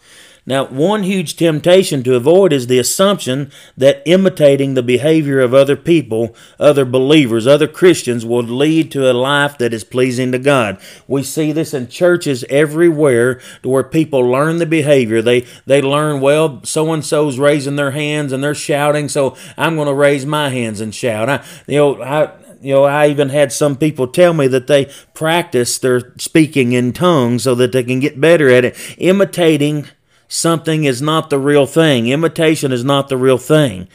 Now, 0.44 0.66
one 0.66 1.04
huge 1.04 1.36
temptation 1.36 2.02
to 2.02 2.16
avoid 2.16 2.52
is 2.52 2.66
the 2.66 2.80
assumption 2.80 3.52
that 3.76 4.02
imitating 4.04 4.74
the 4.74 4.82
behavior 4.82 5.38
of 5.38 5.54
other 5.54 5.76
people, 5.76 6.34
other 6.58 6.84
believers, 6.84 7.46
other 7.46 7.68
Christians 7.68 8.26
will 8.26 8.42
lead 8.42 8.90
to 8.90 9.08
a 9.08 9.14
life 9.14 9.56
that 9.58 9.72
is 9.72 9.84
pleasing 9.84 10.32
to 10.32 10.40
God. 10.40 10.80
We 11.06 11.22
see 11.22 11.52
this 11.52 11.72
in 11.72 11.86
churches 11.86 12.44
everywhere 12.50 13.40
where 13.62 13.84
people 13.84 14.20
learn 14.20 14.56
the 14.56 14.66
behavior. 14.66 15.22
They 15.22 15.46
they 15.64 15.80
learn, 15.80 16.20
well, 16.20 16.60
so 16.64 16.92
and 16.92 17.04
so's 17.04 17.38
raising 17.38 17.76
their 17.76 17.92
hands 17.92 18.32
and 18.32 18.42
they're 18.42 18.54
shouting, 18.54 19.08
so 19.08 19.36
I'm 19.56 19.76
going 19.76 19.86
to 19.86 19.94
raise 19.94 20.26
my 20.26 20.48
hands 20.48 20.80
and 20.80 20.92
shout. 20.92 21.28
I, 21.28 21.44
you 21.68 21.76
know, 21.76 22.02
I 22.02 22.32
you 22.60 22.74
know, 22.74 22.84
I 22.84 23.08
even 23.08 23.28
had 23.28 23.52
some 23.52 23.76
people 23.76 24.08
tell 24.08 24.34
me 24.34 24.46
that 24.48 24.68
they 24.68 24.90
practice 25.14 25.78
their 25.78 26.12
speaking 26.18 26.72
in 26.72 26.92
tongues 26.92 27.44
so 27.44 27.54
that 27.56 27.72
they 27.72 27.82
can 27.84 28.00
get 28.00 28.20
better 28.20 28.48
at 28.48 28.64
it. 28.64 28.76
Imitating 28.98 29.86
something 30.32 30.84
is 30.84 31.02
not 31.02 31.28
the 31.28 31.38
real 31.38 31.66
thing. 31.66 32.08
Imitation 32.08 32.72
is 32.72 32.82
not 32.82 33.10
the 33.10 33.18
real 33.18 33.36
thing. 33.36 33.86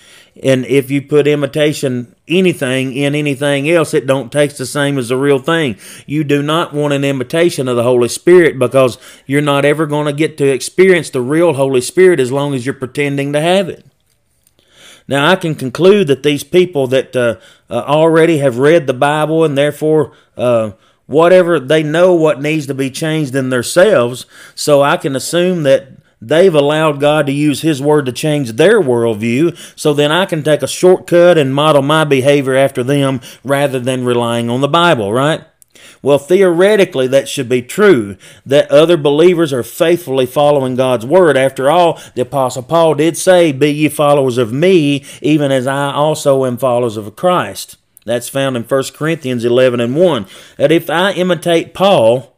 And 0.44 0.66
if 0.68 0.92
you 0.92 1.02
put 1.02 1.26
imitation 1.26 2.16
anything 2.28 2.94
in 2.94 3.16
anything 3.16 3.68
else, 3.68 3.96
it 3.96 4.06
don't 4.06 4.32
taste 4.32 4.60
the 4.60 4.68
same 4.68 5.00
as 5.00 5.10
the 5.10 5.18
real 5.18 5.40
thing. 5.40 5.78
You 6.06 6.24
do 6.24 6.44
not 6.44 6.76
want 6.76 6.94
an 6.94 7.04
imitation 7.04 7.68
of 7.68 7.76
the 7.76 7.82
Holy 7.82 8.08
Spirit 8.08 8.60
because 8.60 9.00
you're 9.26 9.42
not 9.42 9.66
ever 9.66 9.88
going 9.88 10.06
to 10.06 10.14
get 10.14 10.38
to 10.38 10.48
experience 10.48 11.10
the 11.10 11.22
real 11.22 11.54
Holy 11.54 11.82
Spirit 11.82 12.20
as 12.20 12.32
long 12.32 12.54
as 12.54 12.68
you're 12.68 12.76
pretending 12.76 13.34
to 13.34 13.42
have 13.42 13.68
it. 13.68 13.84
Now, 15.08 15.32
I 15.32 15.38
can 15.38 15.56
conclude 15.56 16.06
that 16.08 16.22
these 16.22 16.44
people 16.44 16.86
that 16.88 17.16
uh, 17.16 17.38
uh, 17.68 17.84
already 17.88 18.38
have 18.38 18.60
read 18.60 18.86
the 18.86 18.94
Bible 18.94 19.44
and 19.44 19.58
therefore 19.58 20.12
uh, 20.36 20.74
whatever 21.08 21.60
they 21.60 21.82
know 21.82 22.14
what 22.14 22.42
needs 22.42 22.68
to 22.68 22.76
be 22.76 22.92
changed 22.92 23.34
in 23.34 23.50
themselves, 23.50 24.28
so 24.54 24.84
I 24.84 24.98
can 24.98 25.16
assume 25.16 25.64
that 25.64 25.97
They've 26.22 26.54
allowed 26.54 27.00
God 27.00 27.28
to 27.28 27.32
use 27.32 27.62
His 27.62 27.82
Word 27.82 28.06
to 28.08 28.12
change 28.12 28.54
their 28.54 28.82
worldview, 28.82 29.58
so 29.78 29.94
then 29.94 30.12
I 30.12 30.26
can 30.26 30.44
take 30.44 30.64
a 30.64 30.68
shortcut 30.68 31.38
and 31.38 31.54
model 31.54 31.82
my 31.82 32.04
behavior 32.04 32.56
after 32.56 32.84
them 32.84 33.22
rather 33.44 33.80
than 33.80 34.06
relying 34.06 34.50
on 34.50 34.62
the 34.62 34.68
Bible, 34.68 35.14
right? 35.14 35.46
Well, 36.02 36.18
theoretically, 36.20 37.08
that 37.08 37.28
should 37.28 37.50
be 37.50 37.62
true, 37.62 38.18
that 38.46 38.70
other 38.72 38.98
believers 38.98 39.52
are 39.54 39.64
faithfully 39.64 40.26
following 40.26 40.76
God's 40.76 41.06
Word. 41.06 41.38
After 41.38 41.70
all, 41.70 42.00
the 42.16 42.22
Apostle 42.22 42.64
Paul 42.64 42.96
did 42.96 43.18
say, 43.18 43.52
Be 43.52 43.72
ye 43.72 43.90
followers 43.90 44.38
of 44.38 44.54
me, 44.54 45.04
even 45.22 45.52
as 45.52 45.68
I 45.68 45.92
also 45.92 46.46
am 46.46 46.58
followers 46.58 46.98
of 46.98 47.16
Christ. 47.16 47.78
That's 48.06 48.30
found 48.30 48.56
in 48.56 48.64
1 48.64 48.84
Corinthians 48.94 49.44
11 49.44 49.80
and 49.80 49.96
1. 49.96 50.26
That 50.58 50.72
if 50.72 50.90
I 50.90 51.12
imitate 51.12 51.74
Paul, 51.74 52.37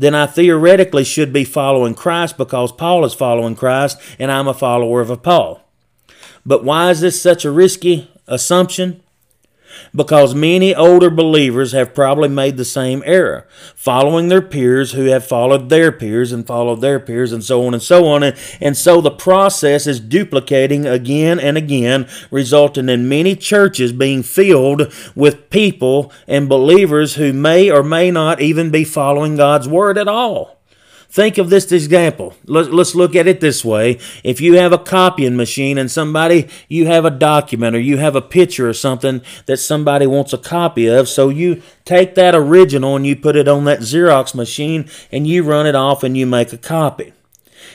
then 0.00 0.14
I 0.14 0.24
theoretically 0.24 1.04
should 1.04 1.30
be 1.30 1.44
following 1.44 1.94
Christ 1.94 2.38
because 2.38 2.72
Paul 2.72 3.04
is 3.04 3.12
following 3.12 3.54
Christ 3.54 4.00
and 4.18 4.32
I'm 4.32 4.48
a 4.48 4.54
follower 4.54 5.02
of 5.02 5.22
Paul. 5.22 5.60
But 6.46 6.64
why 6.64 6.88
is 6.88 7.02
this 7.02 7.20
such 7.20 7.44
a 7.44 7.50
risky 7.50 8.10
assumption? 8.26 9.02
Because 9.94 10.34
many 10.34 10.74
older 10.74 11.10
believers 11.10 11.72
have 11.72 11.94
probably 11.94 12.28
made 12.28 12.56
the 12.56 12.64
same 12.64 13.02
error, 13.06 13.46
following 13.74 14.28
their 14.28 14.42
peers 14.42 14.92
who 14.92 15.06
have 15.06 15.26
followed 15.26 15.68
their 15.68 15.90
peers 15.90 16.32
and 16.32 16.46
followed 16.46 16.80
their 16.80 17.00
peers 17.00 17.32
and 17.32 17.42
so 17.42 17.66
on 17.66 17.74
and 17.74 17.82
so 17.82 18.06
on. 18.06 18.22
And, 18.22 18.36
and 18.60 18.76
so 18.76 19.00
the 19.00 19.10
process 19.10 19.86
is 19.86 20.00
duplicating 20.00 20.86
again 20.86 21.40
and 21.40 21.56
again, 21.56 22.08
resulting 22.30 22.88
in 22.88 23.08
many 23.08 23.36
churches 23.36 23.92
being 23.92 24.22
filled 24.22 24.92
with 25.14 25.50
people 25.50 26.12
and 26.26 26.48
believers 26.48 27.14
who 27.16 27.32
may 27.32 27.70
or 27.70 27.82
may 27.82 28.10
not 28.10 28.40
even 28.40 28.70
be 28.70 28.84
following 28.84 29.36
God's 29.36 29.68
Word 29.68 29.98
at 29.98 30.08
all. 30.08 30.59
Think 31.10 31.38
of 31.38 31.50
this 31.50 31.72
example. 31.72 32.34
Let's 32.46 32.94
look 32.94 33.16
at 33.16 33.26
it 33.26 33.40
this 33.40 33.64
way. 33.64 33.98
If 34.22 34.40
you 34.40 34.54
have 34.54 34.72
a 34.72 34.78
copying 34.78 35.36
machine 35.36 35.76
and 35.76 35.90
somebody, 35.90 36.48
you 36.68 36.86
have 36.86 37.04
a 37.04 37.10
document 37.10 37.74
or 37.74 37.80
you 37.80 37.96
have 37.96 38.14
a 38.14 38.22
picture 38.22 38.68
or 38.68 38.74
something 38.74 39.20
that 39.46 39.56
somebody 39.56 40.06
wants 40.06 40.32
a 40.32 40.38
copy 40.38 40.86
of, 40.86 41.08
so 41.08 41.28
you 41.28 41.62
take 41.84 42.14
that 42.14 42.36
original 42.36 42.94
and 42.94 43.04
you 43.04 43.16
put 43.16 43.34
it 43.34 43.48
on 43.48 43.64
that 43.64 43.80
Xerox 43.80 44.36
machine 44.36 44.88
and 45.10 45.26
you 45.26 45.42
run 45.42 45.66
it 45.66 45.74
off 45.74 46.04
and 46.04 46.16
you 46.16 46.26
make 46.26 46.52
a 46.52 46.58
copy 46.58 47.12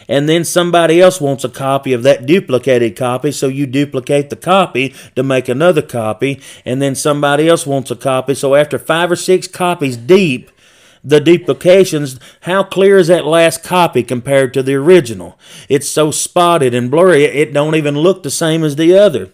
and 0.07 0.29
then 0.29 0.43
somebody 0.43 1.01
else 1.01 1.19
wants 1.19 1.43
a 1.43 1.49
copy 1.49 1.93
of 1.93 2.03
that 2.03 2.25
duplicated 2.25 2.95
copy, 2.95 3.31
so 3.31 3.47
you 3.47 3.65
duplicate 3.65 4.29
the 4.29 4.35
copy 4.35 4.93
to 5.15 5.23
make 5.23 5.49
another 5.49 5.81
copy, 5.81 6.41
and 6.63 6.81
then 6.81 6.95
somebody 6.95 7.47
else 7.47 7.65
wants 7.65 7.91
a 7.91 7.95
copy. 7.95 8.35
So 8.35 8.55
after 8.55 8.77
five 8.77 9.11
or 9.11 9.15
six 9.15 9.47
copies 9.47 9.97
deep, 9.97 10.51
the 11.05 11.21
duplications, 11.21 12.19
how 12.41 12.63
clear 12.63 12.97
is 12.97 13.07
that 13.07 13.25
last 13.25 13.63
copy 13.63 14.01
compared 14.01 14.53
to 14.55 14.63
the 14.63 14.73
original? 14.73 15.37
It's 15.69 15.87
so 15.87 16.09
spotted 16.09 16.73
and 16.73 16.89
blurry, 16.89 17.23
it 17.23 17.53
don't 17.53 17.75
even 17.75 17.97
look 17.97 18.23
the 18.23 18.31
same 18.31 18.63
as 18.63 18.75
the 18.75 18.97
other. 18.97 19.29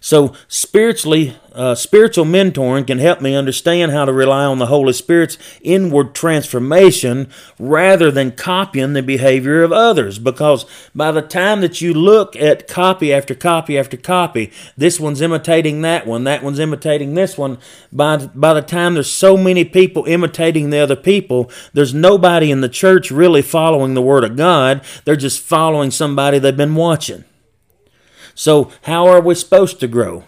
So 0.00 0.34
spiritually, 0.48 1.36
uh, 1.56 1.74
spiritual 1.74 2.24
mentoring 2.24 2.86
can 2.86 2.98
help 2.98 3.20
me 3.20 3.34
understand 3.34 3.90
how 3.90 4.04
to 4.04 4.12
rely 4.12 4.44
on 4.44 4.58
the 4.58 4.66
Holy 4.66 4.92
Spirit's 4.92 5.38
inward 5.62 6.14
transformation 6.14 7.28
rather 7.58 8.10
than 8.10 8.30
copying 8.32 8.92
the 8.92 9.02
behavior 9.02 9.62
of 9.62 9.72
others. 9.72 10.18
Because 10.18 10.66
by 10.94 11.10
the 11.10 11.22
time 11.22 11.62
that 11.62 11.80
you 11.80 11.94
look 11.94 12.36
at 12.36 12.68
copy 12.68 13.12
after 13.12 13.34
copy 13.34 13.78
after 13.78 13.96
copy, 13.96 14.52
this 14.76 15.00
one's 15.00 15.22
imitating 15.22 15.80
that 15.82 16.06
one, 16.06 16.24
that 16.24 16.42
one's 16.42 16.58
imitating 16.58 17.14
this 17.14 17.38
one. 17.38 17.58
By 17.90 18.26
by 18.26 18.54
the 18.54 18.62
time 18.62 18.94
there's 18.94 19.10
so 19.10 19.36
many 19.36 19.64
people 19.64 20.04
imitating 20.04 20.70
the 20.70 20.78
other 20.78 20.96
people, 20.96 21.50
there's 21.72 21.94
nobody 21.94 22.50
in 22.50 22.60
the 22.60 22.68
church 22.68 23.10
really 23.10 23.42
following 23.42 23.94
the 23.94 24.02
Word 24.02 24.24
of 24.24 24.36
God. 24.36 24.82
They're 25.04 25.16
just 25.16 25.40
following 25.40 25.90
somebody 25.90 26.38
they've 26.38 26.56
been 26.56 26.74
watching. 26.74 27.24
So, 28.34 28.70
how 28.82 29.06
are 29.06 29.20
we 29.20 29.34
supposed 29.34 29.80
to 29.80 29.88
grow? 29.88 30.24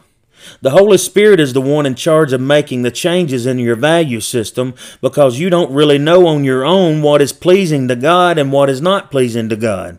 The 0.61 0.71
Holy 0.71 0.99
Spirit 0.99 1.40
is 1.40 1.52
the 1.52 1.61
one 1.61 1.87
in 1.87 1.95
charge 1.95 2.33
of 2.33 2.40
making 2.40 2.83
the 2.83 2.90
changes 2.90 3.47
in 3.47 3.59
your 3.59 3.76
value 3.76 4.21
system 4.21 4.75
because 5.00 5.38
you 5.38 5.50
don't 5.50 5.73
really 5.73 5.99
know 5.99 6.26
on 6.26 6.45
your 6.45 6.64
own 6.64 7.02
what 7.02 7.23
is 7.23 7.33
pleasing 7.33 7.88
to 7.88 7.97
God 7.97 8.38
and 8.38 8.52
what 8.52 8.71
is 8.71 8.80
not 8.80 9.11
pleasing 9.11 9.49
to 9.49 9.57
God. 9.57 9.99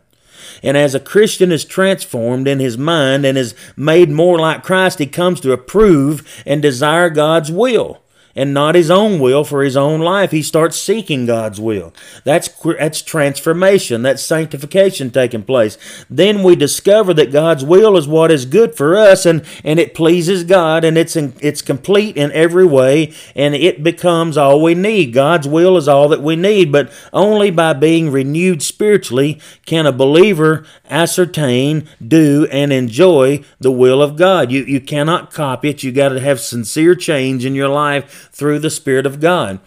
And 0.61 0.75
as 0.75 0.93
a 0.93 0.99
Christian 0.99 1.51
is 1.51 1.63
transformed 1.63 2.47
in 2.47 2.59
his 2.59 2.77
mind 2.77 3.25
and 3.25 3.37
is 3.37 3.55
made 3.77 4.09
more 4.09 4.39
like 4.39 4.63
Christ, 4.63 4.99
he 4.99 5.05
comes 5.05 5.39
to 5.41 5.53
approve 5.53 6.43
and 6.45 6.61
desire 6.61 7.09
God's 7.09 7.51
will. 7.51 8.01
And 8.39 8.53
not 8.53 8.73
his 8.73 8.89
own 8.89 9.19
will 9.19 9.43
for 9.43 9.63
his 9.63 9.75
own 9.75 9.99
life. 9.99 10.31
He 10.31 10.41
starts 10.41 10.79
seeking 10.79 11.25
God's 11.25 11.59
will. 11.59 11.93
That's 12.23 12.47
that's 12.47 13.01
transformation. 13.01 14.01
That's 14.01 14.23
sanctification 14.23 15.11
taking 15.11 15.43
place. 15.43 15.77
Then 16.09 16.41
we 16.41 16.55
discover 16.55 17.13
that 17.15 17.33
God's 17.33 17.65
will 17.65 17.97
is 17.97 18.07
what 18.07 18.31
is 18.31 18.45
good 18.45 18.75
for 18.75 18.97
us, 18.97 19.25
and 19.25 19.43
and 19.65 19.77
it 19.77 19.93
pleases 19.93 20.45
God, 20.45 20.85
and 20.85 20.97
it's 20.97 21.17
in, 21.17 21.33
it's 21.41 21.61
complete 21.61 22.15
in 22.15 22.31
every 22.31 22.65
way, 22.65 23.13
and 23.35 23.55
it 23.55 23.83
becomes 23.83 24.37
all 24.37 24.61
we 24.61 24.73
need. 24.73 25.11
God's 25.11 25.47
will 25.47 25.75
is 25.75 25.89
all 25.89 26.07
that 26.07 26.23
we 26.23 26.37
need, 26.37 26.71
but 26.71 26.89
only 27.11 27.51
by 27.51 27.73
being 27.73 28.09
renewed 28.09 28.63
spiritually 28.63 29.41
can 29.65 29.85
a 29.85 29.91
believer 29.91 30.65
ascertain, 30.89 31.89
do, 32.05 32.47
and 32.53 32.71
enjoy 32.71 33.43
the 33.59 33.71
will 33.71 34.01
of 34.01 34.15
God. 34.15 34.49
You 34.49 34.63
you 34.63 34.79
cannot 34.79 35.33
copy 35.33 35.71
it. 35.71 35.83
You 35.83 35.91
got 35.91 36.09
to 36.09 36.21
have 36.21 36.39
sincere 36.39 36.95
change 36.95 37.43
in 37.43 37.53
your 37.53 37.67
life 37.67 38.28
through 38.39 38.59
the 38.59 38.69
Spirit 38.69 39.05
of 39.05 39.19
God. 39.19 39.59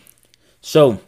So, 0.62 1.00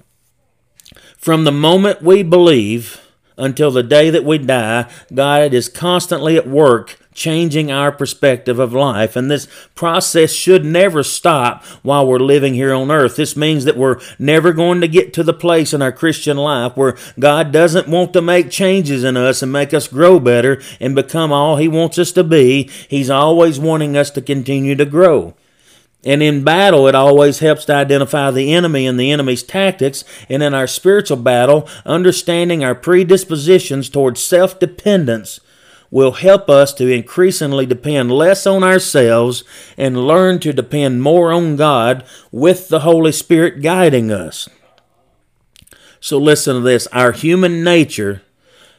from 1.16 1.44
the 1.44 1.52
moment 1.52 2.02
we 2.02 2.22
believe 2.22 3.00
until 3.38 3.70
the 3.70 3.82
day 3.82 4.10
that 4.10 4.24
we 4.24 4.38
die, 4.38 4.88
God 5.12 5.54
is 5.54 5.68
constantly 5.68 6.36
at 6.36 6.46
work 6.46 6.98
changing 7.14 7.70
our 7.70 7.90
perspective 7.90 8.58
of 8.58 8.72
life. 8.72 9.16
And 9.16 9.30
this 9.30 9.48
process 9.74 10.32
should 10.32 10.64
never 10.64 11.02
stop 11.02 11.64
while 11.82 12.06
we're 12.06 12.18
living 12.18 12.54
here 12.54 12.74
on 12.74 12.90
earth. 12.90 13.16
This 13.16 13.36
means 13.36 13.64
that 13.64 13.76
we're 13.76 14.00
never 14.18 14.52
going 14.52 14.80
to 14.80 14.88
get 14.88 15.14
to 15.14 15.22
the 15.22 15.32
place 15.32 15.72
in 15.72 15.80
our 15.80 15.92
Christian 15.92 16.36
life 16.36 16.76
where 16.76 16.96
God 17.18 17.52
doesn't 17.52 17.88
want 17.88 18.12
to 18.12 18.20
make 18.20 18.50
changes 18.50 19.04
in 19.04 19.16
us 19.16 19.42
and 19.42 19.50
make 19.50 19.72
us 19.72 19.88
grow 19.88 20.20
better 20.20 20.60
and 20.80 20.94
become 20.94 21.32
all 21.32 21.56
He 21.56 21.68
wants 21.68 21.98
us 21.98 22.12
to 22.12 22.24
be. 22.24 22.68
He's 22.88 23.10
always 23.10 23.58
wanting 23.58 23.96
us 23.96 24.10
to 24.10 24.20
continue 24.20 24.74
to 24.74 24.84
grow. 24.84 25.34
And 26.04 26.22
in 26.22 26.44
battle, 26.44 26.86
it 26.86 26.94
always 26.94 27.38
helps 27.38 27.64
to 27.66 27.74
identify 27.74 28.30
the 28.30 28.52
enemy 28.52 28.86
and 28.86 29.00
the 29.00 29.10
enemy's 29.10 29.42
tactics. 29.42 30.04
And 30.28 30.42
in 30.42 30.52
our 30.52 30.66
spiritual 30.66 31.16
battle, 31.16 31.66
understanding 31.86 32.62
our 32.62 32.74
predispositions 32.74 33.88
towards 33.88 34.22
self 34.22 34.58
dependence 34.58 35.40
will 35.90 36.12
help 36.12 36.50
us 36.50 36.74
to 36.74 36.88
increasingly 36.88 37.64
depend 37.64 38.10
less 38.10 38.46
on 38.46 38.64
ourselves 38.64 39.44
and 39.78 40.06
learn 40.06 40.40
to 40.40 40.52
depend 40.52 41.00
more 41.00 41.32
on 41.32 41.56
God 41.56 42.04
with 42.32 42.68
the 42.68 42.80
Holy 42.80 43.12
Spirit 43.12 43.62
guiding 43.62 44.10
us. 44.10 44.48
So, 46.00 46.18
listen 46.18 46.56
to 46.56 46.60
this 46.60 46.86
our 46.88 47.12
human 47.12 47.64
nature 47.64 48.22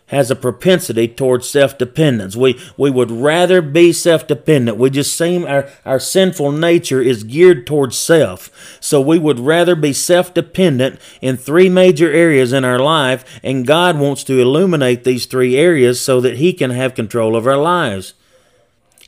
has 0.07 0.29
a 0.29 0.35
propensity 0.35 1.07
towards 1.07 1.49
self-dependence. 1.49 2.35
We 2.35 2.59
we 2.77 2.91
would 2.91 3.09
rather 3.09 3.61
be 3.61 3.91
self-dependent. 3.91 4.77
We 4.77 4.89
just 4.91 5.17
seem 5.17 5.45
our, 5.45 5.69
our 5.83 5.99
sinful 5.99 6.51
nature 6.51 7.01
is 7.01 7.23
geared 7.23 7.65
towards 7.65 7.97
self. 7.97 8.77
So 8.79 9.01
we 9.01 9.17
would 9.17 9.39
rather 9.39 9.75
be 9.75 9.93
self-dependent 9.93 10.99
in 11.21 11.37
three 11.37 11.69
major 11.69 12.11
areas 12.11 12.53
in 12.53 12.63
our 12.63 12.79
life, 12.79 13.39
and 13.41 13.65
God 13.65 13.97
wants 13.97 14.23
to 14.25 14.39
illuminate 14.39 15.03
these 15.03 15.25
three 15.25 15.57
areas 15.57 15.99
so 15.99 16.21
that 16.21 16.37
He 16.37 16.53
can 16.53 16.69
have 16.69 16.93
control 16.93 17.35
of 17.35 17.47
our 17.47 17.57
lives. 17.57 18.13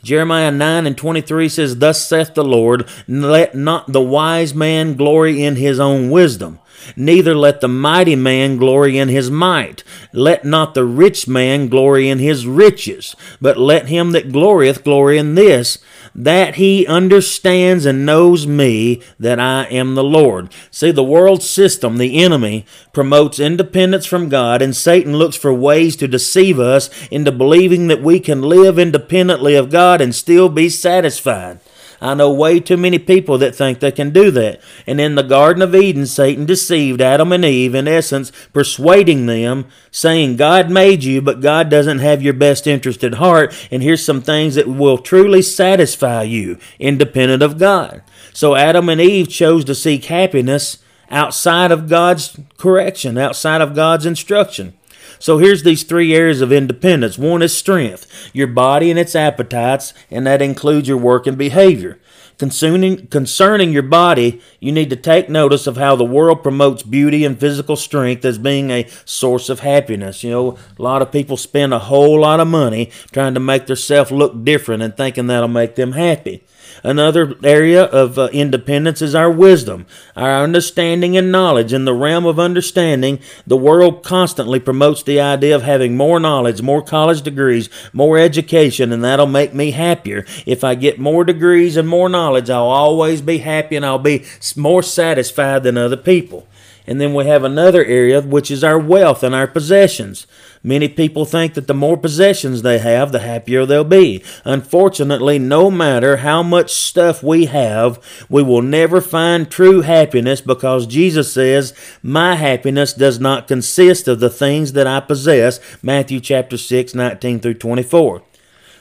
Jeremiah 0.04 0.52
9 0.52 0.88
and 0.88 0.98
23 0.98 1.50
says, 1.50 1.78
Thus 1.78 2.08
saith 2.08 2.34
the 2.34 2.44
Lord, 2.44 2.88
let 3.08 3.56
not 3.56 3.92
the 3.92 4.02
wise 4.02 4.54
man 4.54 4.96
glory 4.96 5.44
in 5.44 5.56
his 5.56 5.80
own 5.80 6.12
wisdom 6.12 6.60
Neither 6.96 7.36
let 7.36 7.62
the 7.62 7.68
mighty 7.68 8.16
man 8.16 8.58
glory 8.58 8.98
in 8.98 9.10
his 9.10 9.30
might. 9.30 9.84
Let 10.14 10.46
not 10.46 10.74
the 10.74 10.86
rich 10.86 11.28
man 11.28 11.68
glory 11.68 12.10
in 12.10 12.20
his 12.20 12.48
riches. 12.48 13.16
But 13.42 13.58
let 13.58 13.88
him 13.88 14.12
that 14.12 14.32
glorieth 14.32 14.84
glory 14.84 15.18
in 15.18 15.36
this, 15.36 15.80
that 16.16 16.56
he 16.56 16.88
understands 16.88 17.86
and 17.86 18.06
knows 18.06 18.48
me, 18.48 19.02
that 19.20 19.40
I 19.40 19.66
am 19.66 19.96
the 19.96 20.04
Lord. 20.04 20.54
See, 20.72 20.92
the 20.92 21.04
world 21.04 21.44
system, 21.44 21.98
the 21.98 22.24
enemy, 22.24 22.66
promotes 22.94 23.40
independence 23.40 24.06
from 24.06 24.30
God, 24.30 24.62
and 24.62 24.76
Satan 24.76 25.16
looks 25.18 25.36
for 25.36 25.54
ways 25.54 25.96
to 25.98 26.08
deceive 26.08 26.60
us 26.60 26.90
into 27.10 27.32
believing 27.32 27.88
that 27.88 28.02
we 28.02 28.20
can 28.20 28.42
live 28.42 28.80
independently 28.80 29.56
of 29.56 29.70
God 29.70 30.02
and 30.02 30.16
still 30.16 30.50
be 30.50 30.70
satisfied. 30.70 31.60
I 32.00 32.14
know 32.14 32.32
way 32.32 32.60
too 32.60 32.78
many 32.78 33.00
people 33.00 33.38
that 33.40 33.56
think 33.56 33.80
they 33.80 33.92
can 33.92 34.12
do 34.12 34.30
that. 34.32 34.62
And 34.86 35.02
in 35.02 35.16
the 35.16 35.24
Garden 35.24 35.62
of 35.62 35.76
Eden, 35.76 36.06
Satan 36.06 36.46
deceived 36.46 37.02
Adam 37.02 37.32
and 37.32 37.44
Eve, 37.44 37.74
in 37.74 37.88
essence, 37.88 38.32
persuading 38.54 39.26
them, 39.26 39.66
saying, 39.92 40.36
God 40.36 40.70
made 40.70 41.04
you, 41.04 41.22
but 41.22 41.42
God 41.42 41.70
doesn't 41.70 42.00
have 42.00 42.22
your 42.22 42.34
best 42.34 42.68
interest 42.68 43.04
at 43.04 43.16
heart, 43.16 43.54
and 43.72 43.82
here's 43.82 44.06
some 44.06 44.22
things 44.22 44.56
that 44.56 44.68
will 44.68 44.98
truly 44.98 45.42
satisfy 45.42 46.24
you, 46.24 46.58
independent 46.80 47.42
of 47.42 47.58
God. 47.58 48.04
So 48.34 48.56
Adam 48.56 48.90
and 48.90 49.02
Eve 49.02 49.30
chose 49.30 49.66
to 49.66 49.76
seek 49.76 50.06
happiness 50.06 50.84
outside 51.10 51.72
of 51.72 51.90
God's 51.90 52.40
correction, 52.58 53.18
outside 53.18 53.62
of 53.62 53.74
God's 53.74 54.06
instruction. 54.06 54.74
So 55.20 55.38
here's 55.38 55.64
these 55.64 55.84
three 55.84 56.16
areas 56.16 56.42
of 56.42 56.52
independence. 56.52 57.18
One 57.18 57.42
is 57.42 57.56
strength, 57.56 58.30
your 58.34 58.48
body 58.48 58.90
and 58.90 59.00
its 59.00 59.16
appetites, 59.16 59.94
and 60.12 60.26
that 60.28 60.42
includes 60.42 60.88
your 60.88 60.98
work 60.98 61.28
and 61.28 61.38
behavior. 61.38 62.00
Concerning, 62.38 63.08
concerning 63.08 63.72
your 63.72 63.82
body, 63.82 64.40
you 64.60 64.72
need 64.72 64.92
to 64.92 64.96
take 64.96 65.28
notice 65.28 65.66
of 65.66 65.78
how 65.78 65.96
the 65.96 66.06
world 66.06 66.44
promotes 66.44 66.84
beauty 66.84 67.26
and 67.26 67.40
physical 67.40 67.76
strength 67.76 68.24
as 68.24 68.38
being 68.38 68.70
a 68.70 68.88
source 69.06 69.50
of 69.50 69.62
happiness. 69.62 70.24
You 70.24 70.30
know, 70.30 70.58
a 70.78 70.82
lot 70.82 71.02
of 71.02 71.12
people 71.12 71.36
spend 71.36 71.74
a 71.74 71.80
whole 71.80 72.20
lot 72.20 72.40
of 72.40 72.48
money 72.48 72.92
trying 73.12 73.34
to 73.34 73.40
make 73.40 73.66
themselves 73.66 74.12
look 74.12 74.44
different 74.44 74.84
and 74.84 74.96
thinking 74.96 75.26
that'll 75.26 75.48
make 75.48 75.74
them 75.74 75.94
happy. 75.94 76.44
Another 76.84 77.36
area 77.44 77.84
of 77.84 78.18
uh, 78.18 78.30
independence 78.32 79.02
is 79.02 79.16
our 79.16 79.32
wisdom, 79.32 79.86
our 80.16 80.44
understanding 80.44 81.18
and 81.18 81.32
knowledge. 81.32 81.74
In 81.74 81.86
the 81.86 81.94
realm 81.94 82.26
of 82.26 82.40
understanding, 82.40 83.20
the 83.46 83.58
world 83.58 84.04
constantly 84.04 84.60
promotes 84.60 85.04
the 85.04 85.20
idea 85.20 85.56
of 85.56 85.64
having 85.64 85.98
more 85.98 86.20
knowledge, 86.20 86.62
more 86.62 86.82
college 86.82 87.22
degrees, 87.22 87.70
more 87.94 88.18
education, 88.18 88.92
and 88.92 89.04
that'll 89.04 89.28
make 89.28 89.54
me 89.54 89.72
happier. 89.72 90.26
If 90.46 90.64
I 90.64 90.76
get 90.76 91.00
more 91.00 91.24
degrees 91.24 91.78
and 91.78 91.88
more 91.88 92.10
knowledge, 92.10 92.50
I'll 92.50 92.64
always 92.64 93.22
be 93.22 93.40
happy 93.40 93.76
and 93.76 93.86
I'll 93.86 94.00
be 94.00 94.26
more 94.56 94.84
satisfied 94.84 95.64
than 95.64 95.78
other 95.78 95.98
people. 95.98 96.48
And 96.88 97.02
then 97.02 97.14
we 97.14 97.26
have 97.26 97.44
another 97.44 97.84
area, 97.84 98.22
which 98.22 98.50
is 98.50 98.64
our 98.64 98.80
wealth 98.80 99.22
and 99.22 99.36
our 99.36 99.48
possessions. 99.48 100.26
Many 100.68 100.90
people 100.90 101.24
think 101.24 101.54
that 101.54 101.68
the 101.68 101.74
more 101.74 101.96
possessions 101.96 102.62
they 102.62 102.80
have, 102.80 103.14
the 103.14 103.20
happier 103.20 103.66
they'll 103.66 103.86
be. 103.86 104.22
Unfortunately, 104.44 105.40
no 105.40 105.72
matter 105.72 106.18
how 106.18 106.44
much 106.44 106.74
stuff 106.74 107.24
we 107.24 107.46
have, 107.46 108.04
we 108.28 108.44
will 108.44 108.62
never 108.62 109.00
find 109.00 109.50
true 109.50 109.80
happiness 109.80 110.42
because 110.42 110.86
Jesus 110.86 111.32
says, 111.32 111.74
My 112.04 112.36
happiness 112.36 112.92
does 112.92 113.18
not 113.18 113.48
consist 113.48 114.10
of 114.10 114.20
the 114.20 114.30
things 114.30 114.74
that 114.74 114.88
I 114.88 115.00
possess. 115.00 115.62
Matthew 115.82 116.20
chapter 116.20 116.58
6, 116.58 116.94
19 116.94 117.40
through 117.40 117.54
24. 117.54 118.24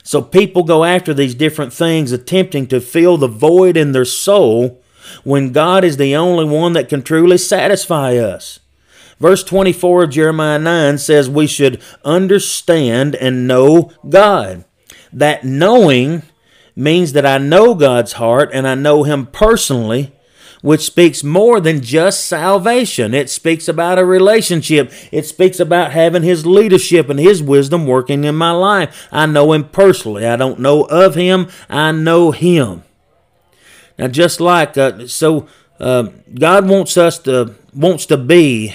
So 0.03 0.21
people 0.21 0.65
go 0.65 0.83
after 0.83 1.15
these 1.15 1.37
different 1.37 1.73
things, 1.73 2.11
attempting 2.11 2.67
to 2.67 2.81
fill 2.81 3.17
the 3.17 3.29
void 3.29 3.77
in 3.77 3.93
their 3.93 4.05
soul 4.05 4.83
when 5.23 5.53
God 5.53 5.85
is 5.85 5.99
the 5.99 6.17
only 6.17 6.47
one 6.47 6.73
that 6.73 6.89
can 6.89 7.03
truly 7.03 7.39
satisfy 7.39 8.17
us. 8.17 8.59
Verse 9.19 9.43
24 9.45 10.05
of 10.05 10.11
Jeremiah 10.11 10.59
9 10.59 10.99
says 10.99 11.31
we 11.31 11.47
should 11.47 11.81
understand 12.05 13.15
and 13.15 13.49
know 13.49 13.91
God. 14.09 14.65
That 15.13 15.45
knowing 15.45 16.23
means 16.75 17.15
that 17.15 17.25
I 17.25 17.39
know 17.39 17.75
God's 17.75 18.15
heart 18.15 18.51
and 18.53 18.69
I 18.69 18.75
know 18.75 19.05
Him 19.05 19.27
personally, 19.27 20.13
which 20.61 20.83
speaks 20.83 21.25
more 21.25 21.61
than 21.61 21.81
just 21.81 22.27
salvation. 22.27 23.15
It 23.15 23.31
speaks 23.31 23.69
about 23.69 23.99
a 23.99 24.05
relationship. 24.05 24.93
It 25.11 25.25
speaks 25.25 25.59
about 25.59 25.93
having 25.93 26.23
His 26.23 26.45
leadership 26.45 27.09
and 27.09 27.19
His 27.19 27.43
wisdom 27.43 27.87
working 27.87 28.25
in 28.25 28.37
my 28.37 28.51
life. 28.51 29.09
I 29.11 29.25
know 29.25 29.53
Him 29.53 29.65
personally. 29.65 30.27
I 30.27 30.37
don't 30.37 30.61
know 30.61 30.83
of 30.85 31.15
Him, 31.15 31.49
I 31.71 31.93
know 31.93 32.33
Him. 32.33 32.83
Now, 33.99 34.09
just 34.09 34.43
like 34.43 34.77
uh, 34.77 35.07
so, 35.07 35.49
uh, 35.81 36.09
God 36.35 36.69
wants 36.69 36.99
us 36.99 37.19
to 37.21 37.55
wants 37.73 38.05
to 38.07 38.19
be 38.19 38.75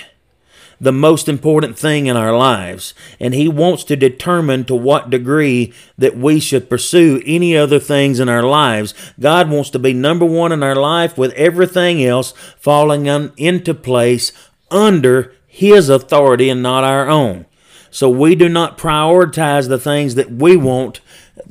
the 0.82 0.92
most 0.92 1.30
important 1.30 1.78
thing 1.78 2.08
in 2.08 2.18
our 2.18 2.36
lives, 2.36 2.96
and 3.20 3.36
He 3.36 3.48
wants 3.48 3.84
to 3.84 3.96
determine 3.96 4.66
to 4.66 4.74
what 4.74 5.12
degree 5.12 5.72
that 5.96 6.18
we 6.18 6.40
should 6.40 6.72
pursue 6.72 7.22
any 7.24 7.56
other 7.56 7.80
things 7.80 8.20
in 8.20 8.28
our 8.28 8.42
lives. 8.42 8.96
God 9.20 9.52
wants 9.52 9.70
to 9.70 9.80
be 9.80 9.94
number 9.94 10.26
one 10.26 10.52
in 10.52 10.64
our 10.64 10.76
life, 10.76 11.20
with 11.20 11.34
everything 11.34 12.04
else 12.04 12.32
falling 12.58 13.06
into 13.06 13.76
place 13.76 14.32
under 14.72 15.34
His 15.46 15.88
authority 15.88 16.50
and 16.50 16.64
not 16.64 16.84
our 16.84 17.08
own. 17.08 17.46
So 17.92 18.10
we 18.10 18.34
do 18.34 18.50
not 18.50 18.78
prioritize 18.78 19.70
the 19.70 19.78
things 19.78 20.16
that 20.16 20.32
we 20.32 20.58
want. 20.58 21.00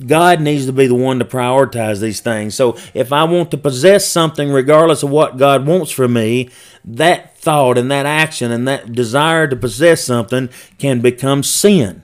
God 0.07 0.41
needs 0.41 0.67
to 0.67 0.73
be 0.73 0.87
the 0.87 0.95
one 0.95 1.19
to 1.19 1.25
prioritize 1.25 2.01
these 2.01 2.21
things. 2.21 2.55
So 2.55 2.77
if 2.95 3.13
I 3.13 3.25
want 3.25 3.51
to 3.51 3.59
possess 3.59 4.07
something, 4.07 4.51
regardless 4.51 5.03
of 5.03 5.11
what 5.11 5.37
God 5.37 5.67
wants 5.67 5.91
for 5.91 6.09
me, 6.09 6.51
that 6.85 7.37
thought 7.37 7.77
and 7.77 7.91
that 7.91 8.07
action 8.07 8.51
and 8.51 8.67
that 8.67 8.93
desire 8.93 9.47
to 9.49 9.57
possess 9.57 10.03
something 10.05 10.49
can 10.79 11.01
become 11.01 11.43
sin. 11.43 12.03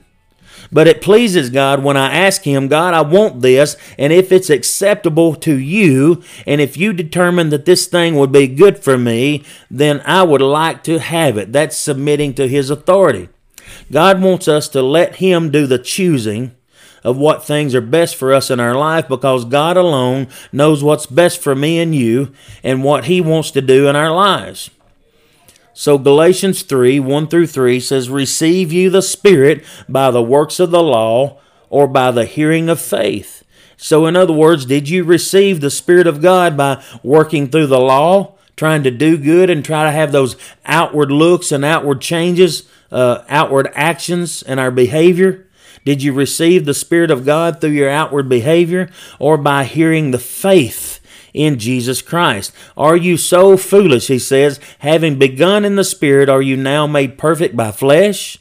But 0.71 0.87
it 0.87 1.01
pleases 1.01 1.49
God 1.49 1.83
when 1.83 1.95
I 1.95 2.13
ask 2.13 2.43
Him, 2.43 2.67
God, 2.67 2.93
I 2.93 3.01
want 3.01 3.41
this, 3.41 3.77
and 3.97 4.11
if 4.11 4.31
it's 4.31 4.49
acceptable 4.49 5.33
to 5.35 5.55
you, 5.55 6.23
and 6.45 6.59
if 6.59 6.75
you 6.75 6.93
determine 6.93 7.49
that 7.49 7.65
this 7.65 7.87
thing 7.87 8.15
would 8.15 8.31
be 8.31 8.47
good 8.47 8.77
for 8.83 8.97
me, 8.97 9.45
then 9.71 10.01
I 10.05 10.23
would 10.23 10.41
like 10.41 10.83
to 10.83 10.99
have 10.99 11.37
it. 11.37 11.53
That's 11.53 11.77
submitting 11.77 12.33
to 12.35 12.47
His 12.47 12.69
authority. 12.69 13.29
God 13.91 14.21
wants 14.21 14.47
us 14.47 14.67
to 14.69 14.81
let 14.81 15.17
Him 15.17 15.51
do 15.51 15.67
the 15.67 15.79
choosing 15.79 16.53
of 17.03 17.17
what 17.17 17.43
things 17.43 17.73
are 17.75 17.81
best 17.81 18.15
for 18.15 18.33
us 18.33 18.49
in 18.49 18.59
our 18.59 18.75
life 18.75 19.07
because 19.07 19.45
God 19.45 19.77
alone 19.77 20.27
knows 20.51 20.83
what's 20.83 21.05
best 21.05 21.41
for 21.41 21.55
me 21.55 21.79
and 21.79 21.93
you 21.93 22.33
and 22.63 22.83
what 22.83 23.05
He 23.05 23.21
wants 23.21 23.51
to 23.51 23.61
do 23.61 23.87
in 23.87 23.95
our 23.95 24.11
lives. 24.11 24.69
So 25.73 25.97
Galatians 25.97 26.63
3 26.63 26.99
1 26.99 27.27
through 27.27 27.47
3 27.47 27.79
says, 27.79 28.09
Receive 28.09 28.73
you 28.73 28.89
the 28.89 29.01
Spirit 29.01 29.63
by 29.87 30.09
the 30.09 30.23
works 30.23 30.59
of 30.59 30.71
the 30.71 30.81
law 30.81 31.39
or 31.69 31.87
by 31.87 32.11
the 32.11 32.25
hearing 32.25 32.69
of 32.69 32.81
faith. 32.81 33.43
So, 33.77 34.07
in 34.07 34.15
other 34.15 34.33
words, 34.33 34.65
did 34.65 34.89
you 34.89 35.03
receive 35.03 35.61
the 35.61 35.69
Spirit 35.69 36.07
of 36.07 36.21
God 36.21 36.57
by 36.57 36.83
working 37.03 37.47
through 37.47 37.67
the 37.67 37.79
law, 37.79 38.35
trying 38.55 38.81
to 38.83 38.91
do 38.91 39.17
good 39.17 39.51
and 39.51 39.63
try 39.63 39.83
to 39.83 39.91
have 39.91 40.11
those 40.11 40.35
outward 40.65 41.11
looks 41.11 41.51
and 41.51 41.63
outward 41.63 42.01
changes, 42.01 42.67
uh, 42.91 43.23
outward 43.29 43.69
actions 43.75 44.41
in 44.41 44.57
our 44.57 44.71
behavior? 44.71 45.46
Did 45.87 46.03
you 46.03 46.11
receive 46.11 46.65
the 46.65 46.73
Spirit 46.73 47.09
of 47.11 47.25
God 47.25 47.61
through 47.61 47.69
your 47.69 47.89
outward 47.89 48.27
behavior 48.27 48.89
or 49.19 49.37
by 49.37 49.63
hearing 49.63 50.11
the 50.11 50.19
faith 50.19 50.99
in 51.33 51.57
Jesus 51.57 52.01
Christ? 52.01 52.51
Are 52.75 52.97
you 52.97 53.15
so 53.15 53.55
foolish, 53.55 54.07
he 54.07 54.19
says, 54.19 54.59
having 54.79 55.17
begun 55.17 55.63
in 55.63 55.77
the 55.77 55.85
Spirit, 55.85 56.27
are 56.27 56.41
you 56.41 56.57
now 56.57 56.87
made 56.87 57.17
perfect 57.17 57.55
by 57.55 57.71
flesh? 57.71 58.37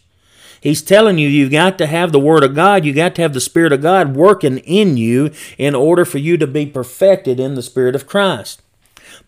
He's 0.61 0.83
telling 0.83 1.19
you, 1.19 1.29
you've 1.29 1.53
got 1.53 1.79
to 1.79 1.87
have 1.87 2.11
the 2.11 2.19
Word 2.19 2.43
of 2.43 2.57
God. 2.57 2.85
You've 2.85 2.97
got 2.97 3.15
to 3.15 3.23
have 3.23 3.33
the 3.33 3.41
Spirit 3.41 3.73
of 3.73 3.81
God 3.81 4.17
working 4.17 4.59
in 4.59 4.97
you 4.97 5.31
in 5.57 5.77
order 5.77 6.05
for 6.05 6.19
you 6.19 6.37
to 6.39 6.49
be 6.49 6.67
perfected 6.67 7.39
in 7.39 7.55
the 7.55 7.63
Spirit 7.63 7.95
of 7.95 8.09
Christ. 8.09 8.61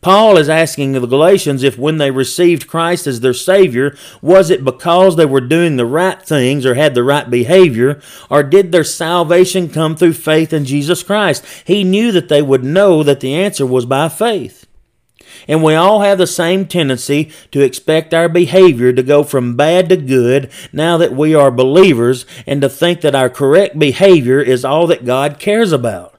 Paul 0.00 0.36
is 0.36 0.48
asking 0.48 0.92
the 0.92 1.06
Galatians 1.06 1.62
if 1.62 1.78
when 1.78 1.98
they 1.98 2.10
received 2.10 2.68
Christ 2.68 3.06
as 3.06 3.20
their 3.20 3.34
Savior, 3.34 3.96
was 4.22 4.50
it 4.50 4.64
because 4.64 5.16
they 5.16 5.26
were 5.26 5.40
doing 5.40 5.76
the 5.76 5.86
right 5.86 6.20
things 6.20 6.64
or 6.64 6.74
had 6.74 6.94
the 6.94 7.04
right 7.04 7.28
behavior, 7.28 8.00
or 8.30 8.42
did 8.42 8.72
their 8.72 8.84
salvation 8.84 9.68
come 9.68 9.96
through 9.96 10.14
faith 10.14 10.52
in 10.52 10.64
Jesus 10.64 11.02
Christ? 11.02 11.44
He 11.64 11.84
knew 11.84 12.12
that 12.12 12.28
they 12.28 12.42
would 12.42 12.64
know 12.64 13.02
that 13.02 13.20
the 13.20 13.34
answer 13.34 13.66
was 13.66 13.86
by 13.86 14.08
faith. 14.08 14.66
And 15.46 15.62
we 15.62 15.74
all 15.74 16.00
have 16.02 16.18
the 16.18 16.26
same 16.26 16.66
tendency 16.66 17.30
to 17.52 17.60
expect 17.60 18.12
our 18.12 18.28
behavior 18.28 18.92
to 18.92 19.02
go 19.02 19.22
from 19.22 19.56
bad 19.56 19.88
to 19.88 19.96
good 19.96 20.50
now 20.72 20.96
that 20.98 21.14
we 21.14 21.34
are 21.34 21.50
believers 21.50 22.26
and 22.46 22.60
to 22.60 22.68
think 22.68 23.00
that 23.02 23.14
our 23.14 23.30
correct 23.30 23.78
behavior 23.78 24.40
is 24.40 24.64
all 24.64 24.86
that 24.88 25.04
God 25.04 25.38
cares 25.38 25.72
about. 25.72 26.17